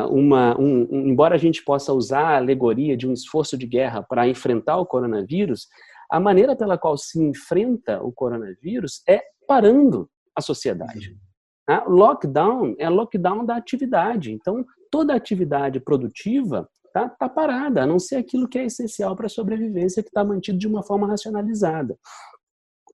uma, 0.09 0.59
um, 0.59 0.87
um, 0.89 1.07
embora 1.07 1.35
a 1.35 1.37
gente 1.37 1.63
possa 1.63 1.93
usar 1.93 2.21
a 2.21 2.37
alegoria 2.37 2.95
de 2.95 3.07
um 3.07 3.13
esforço 3.13 3.57
de 3.57 3.67
guerra 3.67 4.01
para 4.01 4.27
enfrentar 4.27 4.77
o 4.77 4.85
coronavírus, 4.85 5.67
a 6.09 6.19
maneira 6.19 6.55
pela 6.55 6.77
qual 6.77 6.97
se 6.97 7.21
enfrenta 7.21 8.01
o 8.01 8.11
coronavírus 8.11 9.01
é 9.07 9.21
parando 9.47 10.09
a 10.35 10.41
sociedade. 10.41 11.17
Tá? 11.65 11.83
Lockdown 11.87 12.75
é 12.77 12.89
lockdown 12.89 13.45
da 13.45 13.55
atividade. 13.55 14.31
Então, 14.31 14.65
toda 14.91 15.15
atividade 15.15 15.79
produtiva 15.79 16.69
está 16.87 17.09
tá 17.09 17.27
parada, 17.27 17.83
a 17.83 17.85
não 17.85 17.99
ser 17.99 18.15
aquilo 18.15 18.47
que 18.47 18.57
é 18.57 18.65
essencial 18.65 19.15
para 19.15 19.25
a 19.25 19.29
sobrevivência, 19.29 20.01
que 20.01 20.09
está 20.09 20.23
mantido 20.23 20.57
de 20.57 20.67
uma 20.67 20.83
forma 20.83 21.07
racionalizada. 21.07 21.97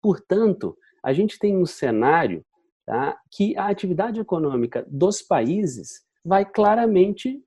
Portanto, 0.02 0.76
a 1.04 1.14
gente 1.14 1.38
tem 1.38 1.56
um 1.56 1.66
cenário 1.66 2.44
tá, 2.86 3.18
que 3.32 3.56
a 3.58 3.68
atividade 3.68 4.20
econômica 4.20 4.86
dos 4.90 5.22
países 5.22 6.04
vai 6.26 6.46
claramente 6.46 7.44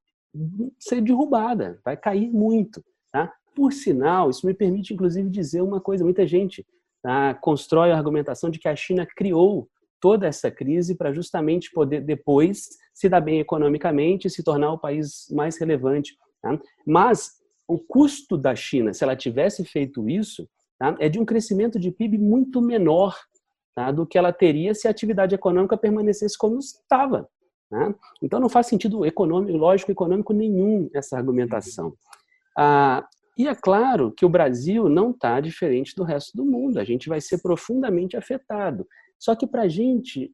ser 0.78 1.00
derrubada, 1.00 1.80
vai 1.84 1.96
cair 1.96 2.30
muito. 2.30 2.84
Tá? 3.12 3.32
Por 3.54 3.72
sinal, 3.72 4.30
isso 4.30 4.46
me 4.46 4.54
permite, 4.54 4.94
inclusive, 4.94 5.28
dizer 5.30 5.60
uma 5.62 5.80
coisa: 5.80 6.04
muita 6.04 6.26
gente 6.26 6.66
tá, 7.02 7.34
constrói 7.34 7.90
a 7.90 7.96
argumentação 7.96 8.50
de 8.50 8.58
que 8.58 8.68
a 8.68 8.76
China 8.76 9.06
criou 9.06 9.68
toda 10.04 10.26
essa 10.26 10.50
crise 10.50 10.94
para 10.94 11.14
justamente 11.14 11.72
poder 11.72 12.02
depois 12.02 12.68
se 12.92 13.08
dar 13.08 13.22
bem 13.22 13.40
economicamente 13.40 14.26
e 14.26 14.30
se 14.30 14.42
tornar 14.42 14.74
o 14.74 14.78
país 14.78 15.28
mais 15.30 15.56
relevante 15.56 16.14
Tá? 16.44 16.60
Mas 16.86 17.40
o 17.66 17.78
custo 17.78 18.36
da 18.36 18.54
China, 18.54 18.92
se 18.92 19.02
ela 19.02 19.16
tivesse 19.16 19.64
feito 19.64 20.06
isso, 20.06 20.46
tá? 20.78 20.94
é 21.00 21.08
de 21.08 21.18
um 21.18 21.24
crescimento 21.24 21.80
de 21.80 21.90
PIB 21.90 22.18
muito 22.18 22.60
menor 22.60 23.16
tá? 23.74 23.90
do 23.90 24.06
que 24.06 24.18
ela 24.18 24.30
teria 24.30 24.74
se 24.74 24.86
a 24.86 24.90
atividade 24.90 25.34
econômica 25.34 25.74
permanecesse 25.74 26.36
como 26.36 26.58
estava. 26.58 27.26
Tá? 27.70 27.94
Então 28.22 28.38
não 28.38 28.50
faz 28.50 28.66
sentido 28.66 29.06
econômico, 29.06 29.56
lógico 29.56 29.90
econômico 29.90 30.34
nenhum 30.34 30.90
essa 30.92 31.16
argumentação. 31.16 31.94
Ah, 32.58 33.08
e 33.38 33.48
é 33.48 33.54
claro 33.54 34.12
que 34.12 34.26
o 34.26 34.28
Brasil 34.28 34.86
não 34.90 35.12
está 35.12 35.40
diferente 35.40 35.96
do 35.96 36.04
resto 36.04 36.36
do 36.36 36.44
mundo. 36.44 36.78
A 36.78 36.84
gente 36.84 37.08
vai 37.08 37.22
ser 37.22 37.38
profundamente 37.38 38.18
afetado. 38.18 38.86
Só 39.24 39.34
que 39.34 39.46
para 39.46 39.62
a 39.62 39.68
gente, 39.68 40.30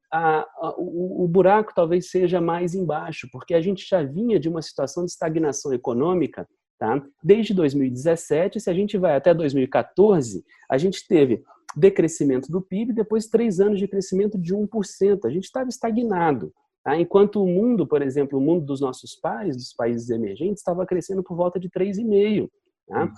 o, 0.76 1.24
o 1.24 1.28
buraco 1.28 1.72
talvez 1.74 2.10
seja 2.10 2.40
mais 2.40 2.74
embaixo, 2.74 3.28
porque 3.30 3.54
a 3.54 3.60
gente 3.60 3.86
já 3.88 4.02
vinha 4.02 4.40
de 4.40 4.48
uma 4.48 4.60
situação 4.60 5.04
de 5.04 5.12
estagnação 5.12 5.72
econômica 5.72 6.44
Tá? 6.80 6.98
Desde 7.22 7.52
2017, 7.52 8.58
se 8.58 8.70
a 8.70 8.72
gente 8.72 8.96
vai 8.96 9.14
até 9.14 9.34
2014, 9.34 10.42
a 10.66 10.78
gente 10.78 11.06
teve 11.06 11.44
decrescimento 11.76 12.50
do 12.50 12.62
PIB, 12.62 12.94
depois 12.94 13.26
três 13.26 13.60
anos 13.60 13.78
de 13.78 13.86
crescimento 13.86 14.38
de 14.38 14.54
1%. 14.54 15.26
A 15.26 15.30
gente 15.30 15.44
estava 15.44 15.68
estagnado. 15.68 16.50
Tá? 16.82 16.96
Enquanto 16.96 17.44
o 17.44 17.46
mundo, 17.46 17.86
por 17.86 18.00
exemplo, 18.00 18.38
o 18.38 18.40
mundo 18.40 18.64
dos 18.64 18.80
nossos 18.80 19.14
pais, 19.14 19.54
dos 19.54 19.74
países 19.74 20.08
emergentes, 20.08 20.60
estava 20.60 20.86
crescendo 20.86 21.22
por 21.22 21.36
volta 21.36 21.60
de 21.60 21.68
3,5%. 21.68 22.48
Tá? 22.88 23.12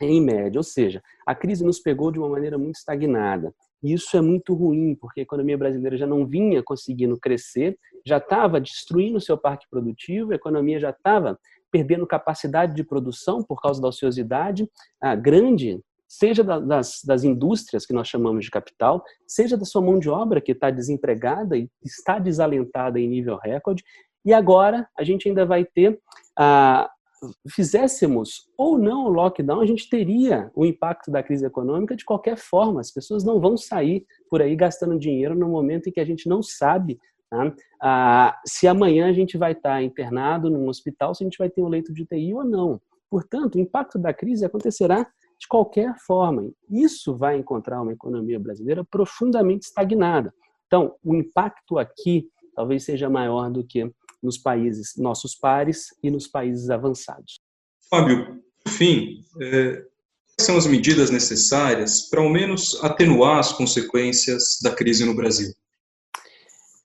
Em 0.00 0.22
média, 0.22 0.60
ou 0.60 0.62
seja, 0.62 1.02
a 1.26 1.34
crise 1.34 1.64
nos 1.64 1.80
pegou 1.80 2.12
de 2.12 2.20
uma 2.20 2.28
maneira 2.28 2.56
muito 2.56 2.76
estagnada. 2.76 3.52
E 3.82 3.92
isso 3.92 4.16
é 4.16 4.20
muito 4.20 4.54
ruim, 4.54 4.94
porque 4.94 5.20
a 5.20 5.22
economia 5.22 5.56
brasileira 5.56 5.96
já 5.96 6.06
não 6.06 6.26
vinha 6.26 6.62
conseguindo 6.62 7.18
crescer, 7.18 7.78
já 8.04 8.18
estava 8.18 8.60
destruindo 8.60 9.18
o 9.18 9.20
seu 9.20 9.36
parque 9.36 9.66
produtivo, 9.70 10.32
a 10.32 10.36
economia 10.36 10.78
já 10.78 10.90
estava 10.90 11.38
perdendo 11.70 12.06
capacidade 12.06 12.74
de 12.74 12.84
produção 12.84 13.42
por 13.42 13.60
causa 13.60 13.80
da 13.80 13.88
ociosidade 13.88 14.68
a 15.00 15.14
grande, 15.14 15.80
seja 16.08 16.42
das, 16.42 17.02
das 17.04 17.24
indústrias 17.24 17.84
que 17.84 17.92
nós 17.92 18.08
chamamos 18.08 18.44
de 18.44 18.50
capital, 18.50 19.02
seja 19.26 19.56
da 19.56 19.64
sua 19.64 19.82
mão 19.82 19.98
de 19.98 20.08
obra 20.08 20.40
que 20.40 20.52
está 20.52 20.70
desempregada 20.70 21.56
e 21.56 21.68
está 21.84 22.18
desalentada 22.18 22.98
em 22.98 23.08
nível 23.08 23.36
recorde. 23.36 23.84
E 24.24 24.32
agora 24.32 24.88
a 24.96 25.04
gente 25.04 25.28
ainda 25.28 25.44
vai 25.44 25.64
ter 25.64 26.00
a, 26.36 26.90
fizéssemos 27.48 28.48
ou 28.56 28.78
não 28.78 29.04
o 29.04 29.08
lockdown, 29.08 29.60
a 29.60 29.66
gente 29.66 29.88
teria 29.88 30.50
o 30.54 30.64
impacto 30.64 31.10
da 31.10 31.22
crise 31.22 31.46
econômica 31.46 31.96
de 31.96 32.04
qualquer 32.04 32.36
forma. 32.36 32.80
As 32.80 32.90
pessoas 32.90 33.24
não 33.24 33.40
vão 33.40 33.56
sair 33.56 34.04
por 34.30 34.42
aí 34.42 34.54
gastando 34.54 34.98
dinheiro 34.98 35.34
no 35.34 35.48
momento 35.48 35.88
em 35.88 35.92
que 35.92 36.00
a 36.00 36.04
gente 36.04 36.28
não 36.28 36.42
sabe 36.42 36.98
tá? 37.30 37.54
ah, 37.82 38.40
se 38.46 38.66
amanhã 38.66 39.08
a 39.08 39.12
gente 39.12 39.36
vai 39.36 39.52
estar 39.52 39.82
internado 39.82 40.50
num 40.50 40.68
hospital, 40.68 41.14
se 41.14 41.24
a 41.24 41.26
gente 41.26 41.38
vai 41.38 41.50
ter 41.50 41.62
um 41.62 41.68
leito 41.68 41.92
de 41.92 42.02
UTI 42.02 42.34
ou 42.34 42.44
não. 42.44 42.80
Portanto, 43.10 43.56
o 43.56 43.60
impacto 43.60 43.98
da 43.98 44.12
crise 44.12 44.44
acontecerá 44.44 45.06
de 45.38 45.46
qualquer 45.48 45.94
forma. 45.98 46.50
Isso 46.70 47.14
vai 47.14 47.36
encontrar 47.36 47.82
uma 47.82 47.92
economia 47.92 48.40
brasileira 48.40 48.84
profundamente 48.84 49.66
estagnada. 49.66 50.32
Então, 50.66 50.94
o 51.04 51.14
impacto 51.14 51.78
aqui 51.78 52.28
talvez 52.54 52.84
seja 52.84 53.08
maior 53.08 53.50
do 53.50 53.62
que 53.62 53.92
nos 54.22 54.38
países 54.38 54.94
nossos 54.96 55.34
pares 55.34 55.88
e 56.02 56.10
nos 56.10 56.26
países 56.26 56.70
avançados. 56.70 57.40
Fábio, 57.90 58.42
por 58.64 58.72
fim, 58.72 59.24
é, 59.40 59.84
quais 60.36 60.46
são 60.46 60.56
as 60.56 60.66
medidas 60.66 61.10
necessárias 61.10 62.08
para 62.10 62.20
ao 62.20 62.28
menos 62.28 62.82
atenuar 62.82 63.38
as 63.38 63.52
consequências 63.52 64.58
da 64.62 64.74
crise 64.74 65.04
no 65.04 65.14
Brasil? 65.14 65.52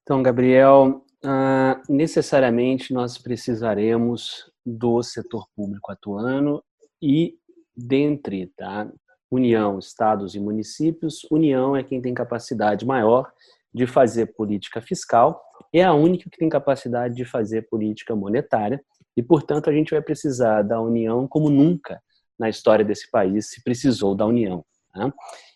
Então, 0.04 0.22
Gabriel, 0.22 1.06
uh, 1.24 1.94
necessariamente 1.94 2.94
nós 2.94 3.18
precisaremos 3.18 4.52
do 4.66 5.02
setor 5.02 5.48
público 5.56 5.92
atuando 5.92 6.64
e 7.02 7.36
dentre 7.76 8.48
tá, 8.56 8.92
União, 9.30 9.80
estados 9.80 10.36
e 10.36 10.40
municípios, 10.40 11.26
União 11.32 11.76
é 11.76 11.84
quem 11.84 12.02
tem 12.02 12.14
capacidade 12.14 12.86
maior 12.86 13.32
de 13.74 13.88
fazer 13.88 14.28
política 14.34 14.82
fiscal 14.82 15.42
é 15.74 15.84
a 15.84 15.94
única 15.94 16.30
que 16.30 16.38
tem 16.38 16.50
capacidade 16.50 17.16
de 17.16 17.24
fazer 17.24 17.64
política 17.70 18.16
monetária 18.16 18.84
e, 19.16 19.24
portanto, 19.24 19.70
a 19.70 19.74
gente 19.74 19.92
vai 19.92 20.02
precisar 20.02 20.62
da 20.62 20.82
União 20.82 21.28
como 21.28 21.50
nunca 21.50 22.02
na 22.38 22.50
história 22.50 22.84
desse 22.84 23.10
país 23.10 23.50
se 23.50 23.64
precisou 23.64 24.16
da 24.16 24.26
União. 24.26 24.66
Né? 24.96 25.12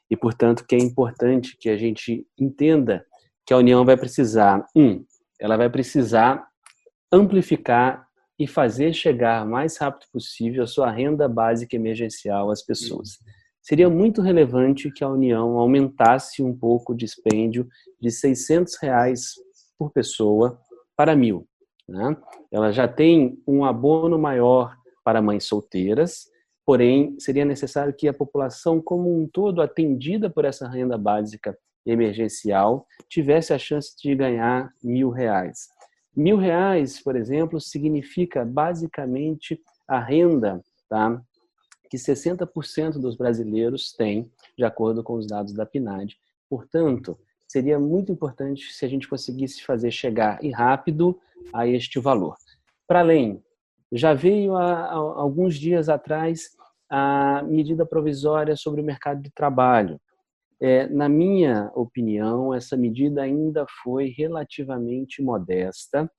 E, 0.09 0.15
portanto, 0.15 0.65
que 0.67 0.75
é 0.75 0.79
importante 0.79 1.57
que 1.59 1.69
a 1.69 1.77
gente 1.77 2.25
entenda 2.39 3.05
que 3.45 3.53
a 3.53 3.57
União 3.57 3.83
vai 3.83 3.97
precisar, 3.97 4.65
um, 4.75 5.03
ela 5.39 5.57
vai 5.57 5.69
precisar 5.69 6.47
amplificar 7.11 8.05
e 8.37 8.47
fazer 8.47 8.93
chegar 8.93 9.45
mais 9.45 9.77
rápido 9.77 10.07
possível 10.11 10.63
a 10.63 10.67
sua 10.67 10.91
renda 10.91 11.27
básica 11.27 11.75
emergencial 11.75 12.51
às 12.51 12.61
pessoas. 12.61 13.17
Seria 13.65 13.89
muito 13.89 14.21
relevante 14.21 14.91
que 14.91 15.03
a 15.03 15.09
União 15.09 15.57
aumentasse 15.57 16.43
um 16.43 16.55
pouco 16.55 16.93
o 16.93 16.95
dispêndio 16.95 17.67
de 17.99 18.11
600 18.11 18.77
reais 18.81 19.33
por 19.77 19.91
pessoa 19.91 20.59
para 20.95 21.15
mil. 21.15 21.47
Né? 21.87 22.15
Ela 22.51 22.71
já 22.71 22.87
tem 22.87 23.41
um 23.47 23.65
abono 23.65 24.19
maior 24.19 24.75
para 25.03 25.21
mães 25.21 25.45
solteiras, 25.45 26.25
Porém, 26.65 27.15
seria 27.19 27.45
necessário 27.45 27.93
que 27.93 28.07
a 28.07 28.13
população 28.13 28.81
como 28.81 29.15
um 29.15 29.27
todo, 29.27 29.61
atendida 29.61 30.29
por 30.29 30.45
essa 30.45 30.67
renda 30.67 30.97
básica 30.97 31.55
emergencial, 31.85 32.87
tivesse 33.07 33.53
a 33.53 33.59
chance 33.59 33.95
de 34.01 34.15
ganhar 34.15 34.73
mil 34.83 35.11
reais. 35.11 35.67
Mil 36.15 36.37
reais, 36.37 36.99
por 36.99 37.15
exemplo, 37.15 37.61
significa 37.61 38.43
basicamente 38.43 39.61
a 39.87 39.99
renda 39.99 40.59
tá, 40.89 41.21
que 41.89 41.97
60% 41.97 42.93
dos 42.93 43.15
brasileiros 43.15 43.93
têm, 43.93 44.31
de 44.57 44.63
acordo 44.63 45.03
com 45.03 45.13
os 45.15 45.27
dados 45.27 45.53
da 45.53 45.65
PNAD. 45.65 46.15
Portanto, 46.49 47.17
seria 47.47 47.79
muito 47.79 48.11
importante 48.11 48.73
se 48.73 48.85
a 48.85 48.87
gente 48.87 49.07
conseguisse 49.07 49.63
fazer 49.63 49.91
chegar 49.91 50.43
e 50.43 50.51
rápido 50.51 51.19
a 51.53 51.67
este 51.67 51.99
valor. 51.99 52.35
Para 52.87 52.99
além, 52.99 53.43
já 53.91 54.13
veio 54.13 54.55
há, 54.55 54.91
alguns 54.91 55.55
dias 55.55 55.89
atrás 55.89 56.49
a 56.89 57.43
medida 57.43 57.85
provisória 57.85 58.55
sobre 58.55 58.81
o 58.81 58.83
mercado 58.83 59.21
de 59.21 59.31
trabalho. 59.31 59.99
É, 60.61 60.87
na 60.87 61.09
minha 61.09 61.71
opinião, 61.75 62.53
essa 62.53 62.77
medida 62.77 63.21
ainda 63.21 63.65
foi 63.83 64.07
relativamente 64.07 65.21
modesta, 65.21 66.09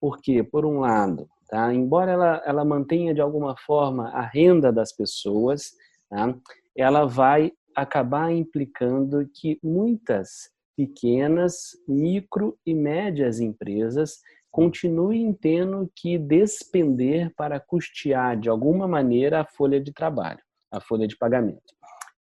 porque, 0.00 0.42
por 0.42 0.64
um 0.64 0.80
lado, 0.80 1.28
tá, 1.52 1.72
embora 1.74 2.12
ela, 2.12 2.42
ela 2.46 2.64
mantenha 2.64 3.12
de 3.12 3.20
alguma 3.20 3.54
forma 3.54 4.08
a 4.08 4.22
renda 4.22 4.72
das 4.72 4.90
pessoas, 4.90 5.72
tá, 6.08 6.34
ela 6.74 7.04
vai 7.04 7.52
acabar 7.76 8.32
implicando 8.32 9.28
que 9.34 9.58
muitas 9.62 10.50
pequenas, 10.74 11.72
micro 11.86 12.58
e 12.64 12.74
médias 12.74 13.38
empresas 13.38 14.20
continuem 14.50 15.30
tendo 15.34 15.90
que 15.94 16.16
despender 16.16 17.30
para 17.36 17.60
custear 17.60 18.34
de 18.40 18.48
alguma 18.48 18.88
maneira 18.88 19.42
a 19.42 19.44
folha 19.44 19.78
de 19.78 19.92
trabalho, 19.92 20.40
a 20.70 20.80
folha 20.80 21.06
de 21.06 21.18
pagamento. 21.18 21.74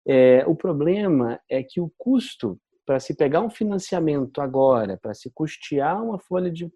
É, 0.07 0.43
o 0.47 0.55
problema 0.55 1.39
é 1.47 1.61
que 1.61 1.79
o 1.79 1.91
custo 1.99 2.59
para 2.83 2.99
se 2.99 3.15
pegar 3.15 3.41
um 3.41 3.51
financiamento 3.51 4.41
agora, 4.41 4.97
para 4.97 5.13
se 5.13 5.29
custear 5.31 6.03
uma 6.03 6.17
folha 6.17 6.49
de, 6.49 6.67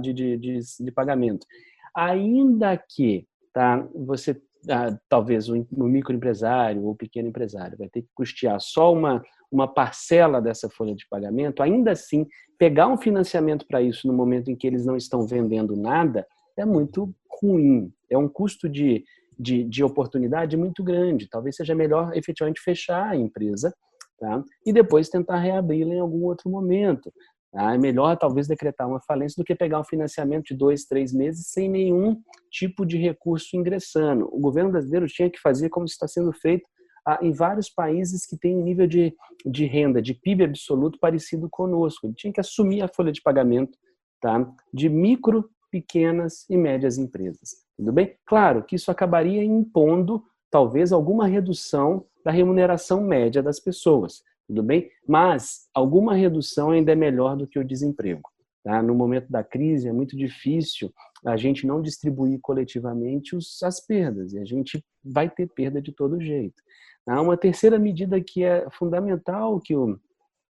de, 0.00 0.36
de, 0.36 0.58
de 0.80 0.90
pagamento, 0.90 1.46
ainda 1.94 2.76
que 2.76 3.26
tá, 3.52 3.86
você 3.94 4.40
ah, 4.68 4.96
talvez 5.08 5.48
o, 5.48 5.66
o 5.72 5.84
microempresário 5.84 6.82
ou 6.82 6.90
o 6.90 6.96
pequeno 6.96 7.28
empresário 7.28 7.78
vai 7.78 7.88
ter 7.88 8.02
que 8.02 8.08
custear 8.14 8.60
só 8.60 8.92
uma, 8.92 9.22
uma 9.50 9.66
parcela 9.66 10.40
dessa 10.40 10.68
folha 10.68 10.94
de 10.94 11.06
pagamento, 11.08 11.62
ainda 11.62 11.92
assim, 11.92 12.26
pegar 12.58 12.88
um 12.88 12.98
financiamento 12.98 13.66
para 13.66 13.80
isso 13.80 14.06
no 14.06 14.12
momento 14.12 14.50
em 14.50 14.56
que 14.56 14.66
eles 14.66 14.84
não 14.84 14.96
estão 14.96 15.26
vendendo 15.26 15.74
nada 15.76 16.26
é 16.56 16.64
muito 16.64 17.14
ruim. 17.40 17.90
É 18.10 18.18
um 18.18 18.28
custo 18.28 18.68
de, 18.68 19.02
de, 19.38 19.64
de 19.64 19.82
oportunidade 19.82 20.56
muito 20.56 20.84
grande. 20.84 21.28
Talvez 21.28 21.56
seja 21.56 21.74
melhor 21.74 22.14
efetivamente 22.14 22.60
fechar 22.60 23.08
a 23.08 23.16
empresa 23.16 23.74
tá? 24.18 24.44
e 24.66 24.72
depois 24.72 25.08
tentar 25.08 25.38
reabri-la 25.38 25.94
em 25.94 26.00
algum 26.00 26.24
outro 26.24 26.50
momento. 26.50 27.10
Tá? 27.52 27.74
É 27.74 27.78
melhor, 27.78 28.16
talvez, 28.16 28.46
decretar 28.46 28.88
uma 28.88 29.00
falência 29.00 29.40
do 29.40 29.44
que 29.44 29.54
pegar 29.54 29.80
um 29.80 29.84
financiamento 29.84 30.46
de 30.46 30.54
dois, 30.54 30.84
três 30.84 31.12
meses 31.12 31.48
sem 31.48 31.68
nenhum 31.68 32.20
tipo 32.50 32.86
de 32.86 32.96
recurso 32.96 33.56
ingressando. 33.56 34.28
O 34.32 34.38
governo 34.38 34.70
brasileiro 34.70 35.06
tinha 35.06 35.28
que 35.28 35.40
fazer 35.40 35.68
como 35.68 35.86
está 35.86 36.06
sendo 36.06 36.32
feito 36.32 36.68
ah, 37.06 37.18
em 37.22 37.32
vários 37.32 37.68
países 37.68 38.24
que 38.26 38.36
têm 38.36 38.54
nível 38.54 38.86
de, 38.86 39.14
de 39.44 39.66
renda, 39.66 40.00
de 40.00 40.14
PIB 40.14 40.44
absoluto 40.44 40.98
parecido 41.00 41.48
conosco. 41.50 42.06
Ele 42.06 42.14
tinha 42.14 42.32
que 42.32 42.40
assumir 42.40 42.82
a 42.82 42.88
folha 42.88 43.10
de 43.10 43.22
pagamento 43.22 43.76
tá? 44.20 44.48
de 44.72 44.88
micro, 44.88 45.50
pequenas 45.70 46.48
e 46.48 46.56
médias 46.56 46.98
empresas. 46.98 47.64
Tudo 47.76 47.92
bem? 47.92 48.16
Claro 48.26 48.62
que 48.62 48.76
isso 48.76 48.90
acabaria 48.90 49.42
impondo, 49.42 50.22
talvez, 50.50 50.92
alguma 50.92 51.26
redução 51.26 52.04
da 52.24 52.30
remuneração 52.30 53.00
média 53.00 53.42
das 53.42 53.58
pessoas 53.58 54.22
tudo 54.50 54.64
bem? 54.64 54.90
Mas 55.06 55.68
alguma 55.72 56.12
redução 56.12 56.70
ainda 56.70 56.90
é 56.90 56.96
melhor 56.96 57.36
do 57.36 57.46
que 57.46 57.56
o 57.56 57.64
desemprego. 57.64 58.28
Tá? 58.64 58.82
No 58.82 58.96
momento 58.96 59.30
da 59.30 59.44
crise 59.44 59.88
é 59.88 59.92
muito 59.92 60.16
difícil 60.16 60.92
a 61.24 61.36
gente 61.36 61.64
não 61.64 61.80
distribuir 61.80 62.40
coletivamente 62.42 63.36
os, 63.36 63.62
as 63.62 63.78
perdas 63.78 64.32
e 64.32 64.40
a 64.40 64.44
gente 64.44 64.84
vai 65.04 65.30
ter 65.30 65.46
perda 65.46 65.80
de 65.80 65.92
todo 65.92 66.20
jeito. 66.20 66.60
Tá? 67.06 67.20
Uma 67.20 67.36
terceira 67.36 67.78
medida 67.78 68.20
que 68.20 68.42
é 68.42 68.66
fundamental 68.72 69.60
que 69.60 69.76
o, 69.76 69.96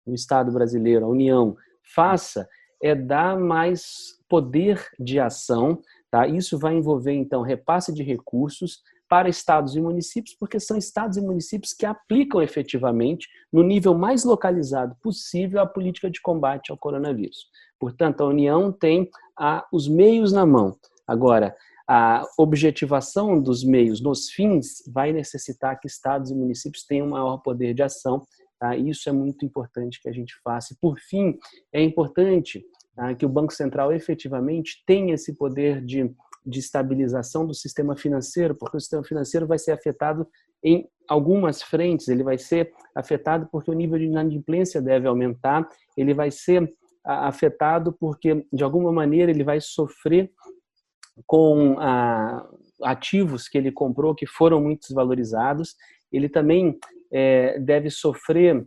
o 0.05 0.13
Estado 0.13 0.51
brasileiro, 0.51 1.05
a 1.05 1.10
União, 1.10 1.55
faça 1.95 2.45
é 2.84 2.93
dar 2.93 3.39
mais 3.39 4.19
poder 4.27 4.86
de 4.99 5.21
ação. 5.21 5.81
Tá? 6.12 6.27
Isso 6.27 6.60
vai 6.60 6.75
envolver, 6.75 7.13
então, 7.13 7.41
repasse 7.41 7.93
de 7.93 8.03
recursos, 8.03 8.84
para 9.07 9.29
estados 9.29 9.75
e 9.75 9.81
municípios, 9.81 10.35
porque 10.39 10.59
são 10.59 10.77
estados 10.77 11.17
e 11.17 11.21
municípios 11.21 11.73
que 11.73 11.85
aplicam 11.85 12.41
efetivamente, 12.41 13.27
no 13.51 13.63
nível 13.63 13.93
mais 13.93 14.23
localizado 14.23 14.95
possível, 15.01 15.61
a 15.61 15.65
política 15.65 16.09
de 16.09 16.21
combate 16.21 16.71
ao 16.71 16.77
coronavírus. 16.77 17.47
Portanto, 17.79 18.21
a 18.21 18.27
União 18.27 18.71
tem 18.71 19.09
a, 19.37 19.65
os 19.71 19.87
meios 19.87 20.31
na 20.31 20.45
mão. 20.45 20.77
Agora, 21.07 21.55
a 21.87 22.23
objetivação 22.37 23.39
dos 23.39 23.63
meios 23.63 24.01
nos 24.01 24.29
fins 24.31 24.83
vai 24.87 25.13
necessitar 25.13 25.79
que 25.79 25.87
estados 25.87 26.31
e 26.31 26.35
municípios 26.35 26.83
tenham 26.83 27.07
maior 27.07 27.37
poder 27.37 27.75
de 27.75 27.83
ação. 27.83 28.25
Tá? 28.59 28.75
Isso 28.75 29.07
é 29.07 29.11
muito 29.11 29.45
importante 29.45 30.01
que 30.01 30.09
a 30.09 30.11
gente 30.11 30.33
faça. 30.43 30.73
E, 30.73 30.77
por 30.77 30.97
fim, 30.99 31.37
é 31.71 31.83
importante 31.83 32.65
tá, 32.95 33.13
que 33.13 33.25
o 33.25 33.29
Banco 33.29 33.53
Central 33.53 33.93
efetivamente 33.93 34.83
tenha 34.85 35.13
esse 35.13 35.33
poder 35.35 35.83
de 35.85 36.11
de 36.45 36.60
estabilização 36.60 37.45
do 37.45 37.53
sistema 37.53 37.97
financeiro, 37.97 38.55
porque 38.55 38.77
o 38.77 38.79
sistema 38.79 39.03
financeiro 39.03 39.47
vai 39.47 39.58
ser 39.58 39.71
afetado 39.71 40.27
em 40.63 40.88
algumas 41.08 41.62
frentes, 41.62 42.08
ele 42.08 42.23
vai 42.23 42.38
ser 42.38 42.71
afetado 42.95 43.47
porque 43.51 43.69
o 43.69 43.73
nível 43.73 43.97
de 43.97 44.05
inadimplência 44.05 44.81
deve 44.81 45.08
aumentar, 45.08 45.67
ele 45.97 46.13
vai 46.13 46.31
ser 46.31 46.69
afetado 47.03 47.93
porque, 47.93 48.45
de 48.51 48.63
alguma 48.63 48.91
maneira, 48.91 49.31
ele 49.31 49.43
vai 49.43 49.62
sofrer 49.62 50.31
com 51.25 51.77
ah, 51.79 52.47
ativos 52.84 53.47
que 53.47 53.58
ele 53.58 53.71
comprou 53.71 54.15
que 54.15 54.25
foram 54.25 54.62
muito 54.62 54.81
desvalorizados, 54.88 55.75
ele 56.12 56.27
também 56.27 56.77
é, 57.12 57.60
deve 57.60 57.89
sofrer 57.89 58.65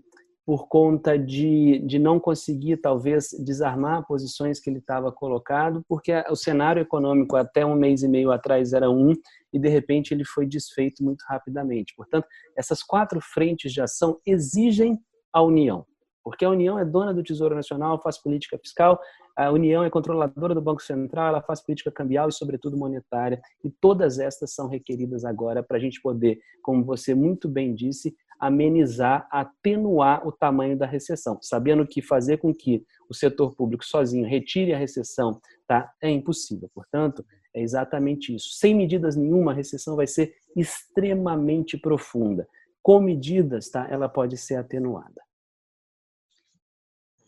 por 0.48 0.66
conta 0.66 1.18
de, 1.18 1.78
de 1.80 1.98
não 1.98 2.18
conseguir, 2.18 2.78
talvez, 2.78 3.36
desarmar 3.38 4.06
posições 4.06 4.58
que 4.58 4.70
ele 4.70 4.78
estava 4.78 5.12
colocado, 5.12 5.84
porque 5.86 6.10
o 6.30 6.34
cenário 6.34 6.80
econômico 6.80 7.36
até 7.36 7.66
um 7.66 7.74
mês 7.74 8.02
e 8.02 8.08
meio 8.08 8.32
atrás 8.32 8.72
era 8.72 8.90
um, 8.90 9.12
e 9.52 9.58
de 9.58 9.68
repente 9.68 10.14
ele 10.14 10.24
foi 10.24 10.46
desfeito 10.46 11.04
muito 11.04 11.22
rapidamente. 11.28 11.94
Portanto, 11.94 12.26
essas 12.56 12.82
quatro 12.82 13.20
frentes 13.20 13.74
de 13.74 13.82
ação 13.82 14.18
exigem 14.24 14.98
a 15.30 15.42
união, 15.42 15.84
porque 16.24 16.46
a 16.46 16.50
União 16.50 16.78
é 16.78 16.84
dona 16.84 17.12
do 17.12 17.22
Tesouro 17.22 17.54
Nacional, 17.54 18.00
faz 18.00 18.16
política 18.16 18.58
fiscal, 18.58 18.98
a 19.36 19.50
União 19.50 19.84
é 19.84 19.90
controladora 19.90 20.54
do 20.54 20.62
Banco 20.62 20.82
Central, 20.82 21.28
ela 21.28 21.42
faz 21.42 21.60
política 21.60 21.92
cambial 21.92 22.28
e, 22.28 22.32
sobretudo, 22.32 22.74
monetária, 22.74 23.38
e 23.62 23.70
todas 23.70 24.18
estas 24.18 24.54
são 24.54 24.66
requeridas 24.66 25.26
agora 25.26 25.62
para 25.62 25.76
a 25.76 25.80
gente 25.80 26.00
poder, 26.00 26.40
como 26.62 26.84
você 26.84 27.14
muito 27.14 27.50
bem 27.50 27.74
disse, 27.74 28.16
amenizar, 28.38 29.26
atenuar 29.30 30.26
o 30.26 30.32
tamanho 30.32 30.76
da 30.76 30.86
recessão, 30.86 31.38
sabendo 31.42 31.86
que 31.86 32.00
fazer 32.00 32.38
com 32.38 32.54
que 32.54 32.84
o 33.08 33.14
setor 33.14 33.54
público 33.54 33.84
sozinho 33.84 34.26
retire 34.26 34.72
a 34.72 34.78
recessão 34.78 35.40
tá, 35.66 35.92
é 36.02 36.10
impossível. 36.10 36.70
Portanto, 36.74 37.24
é 37.54 37.62
exatamente 37.62 38.34
isso. 38.34 38.50
Sem 38.52 38.74
medidas 38.74 39.16
nenhuma, 39.16 39.52
a 39.52 39.54
recessão 39.54 39.96
vai 39.96 40.06
ser 40.06 40.34
extremamente 40.56 41.76
profunda. 41.76 42.46
Com 42.82 43.00
medidas, 43.00 43.68
tá, 43.68 43.86
ela 43.90 44.08
pode 44.08 44.36
ser 44.36 44.56
atenuada. 44.56 45.20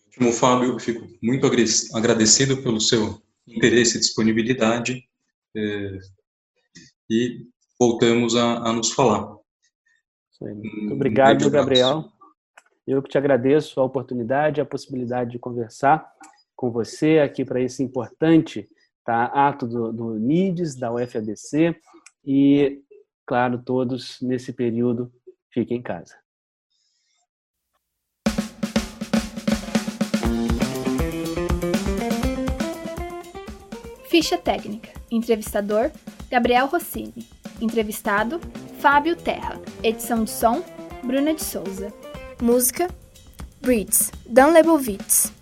Ótimo, 0.09 0.33
Fábio. 0.33 0.79
Fico 0.79 1.07
muito 1.23 1.47
agradecido 1.95 2.63
pelo 2.63 2.81
seu 2.81 3.23
interesse 3.47 3.97
e 3.97 4.01
disponibilidade. 4.01 5.05
É, 5.57 5.99
e 7.11 7.47
voltamos 7.79 8.37
a, 8.37 8.59
a 8.59 8.73
nos 8.73 8.93
falar. 8.93 9.40
Muito 10.41 10.95
obrigado, 10.95 11.51
Gabriel. 11.51 12.11
Eu 12.87 13.03
que 13.03 13.11
te 13.11 13.19
agradeço 13.19 13.79
a 13.81 13.85
oportunidade, 13.85 14.61
a 14.61 14.65
possibilidade 14.65 15.33
de 15.33 15.39
conversar 15.39 16.11
com 16.57 16.71
você 16.71 17.19
aqui 17.19 17.45
para 17.45 17.61
esse 17.61 17.83
importante 17.83 18.69
tá, 19.05 19.25
ato 19.27 19.67
do, 19.67 19.93
do 19.93 20.19
NIDES, 20.19 20.77
da 20.77 20.93
UFABC. 20.93 21.77
E, 22.25 22.83
claro, 23.27 23.63
todos 23.63 24.19
nesse 24.21 24.53
período 24.53 25.13
fiquem 25.51 25.79
em 25.79 25.83
casa. 25.83 26.17
Ficha 34.09 34.37
técnica. 34.37 34.91
Entrevistador: 35.11 35.91
Gabriel 36.31 36.67
Rossini. 36.67 37.29
Entrevistado: 37.61 38.41
Fábio 38.81 39.15
Terra. 39.15 39.61
Edição 39.83 40.25
de 40.25 40.31
som: 40.31 40.65
Bruna 41.05 41.35
de 41.35 41.45
Souza. 41.45 41.93
Música: 42.41 42.89
Breeds, 43.61 44.11
Dan 44.27 44.53
Lebovitz. 44.53 45.40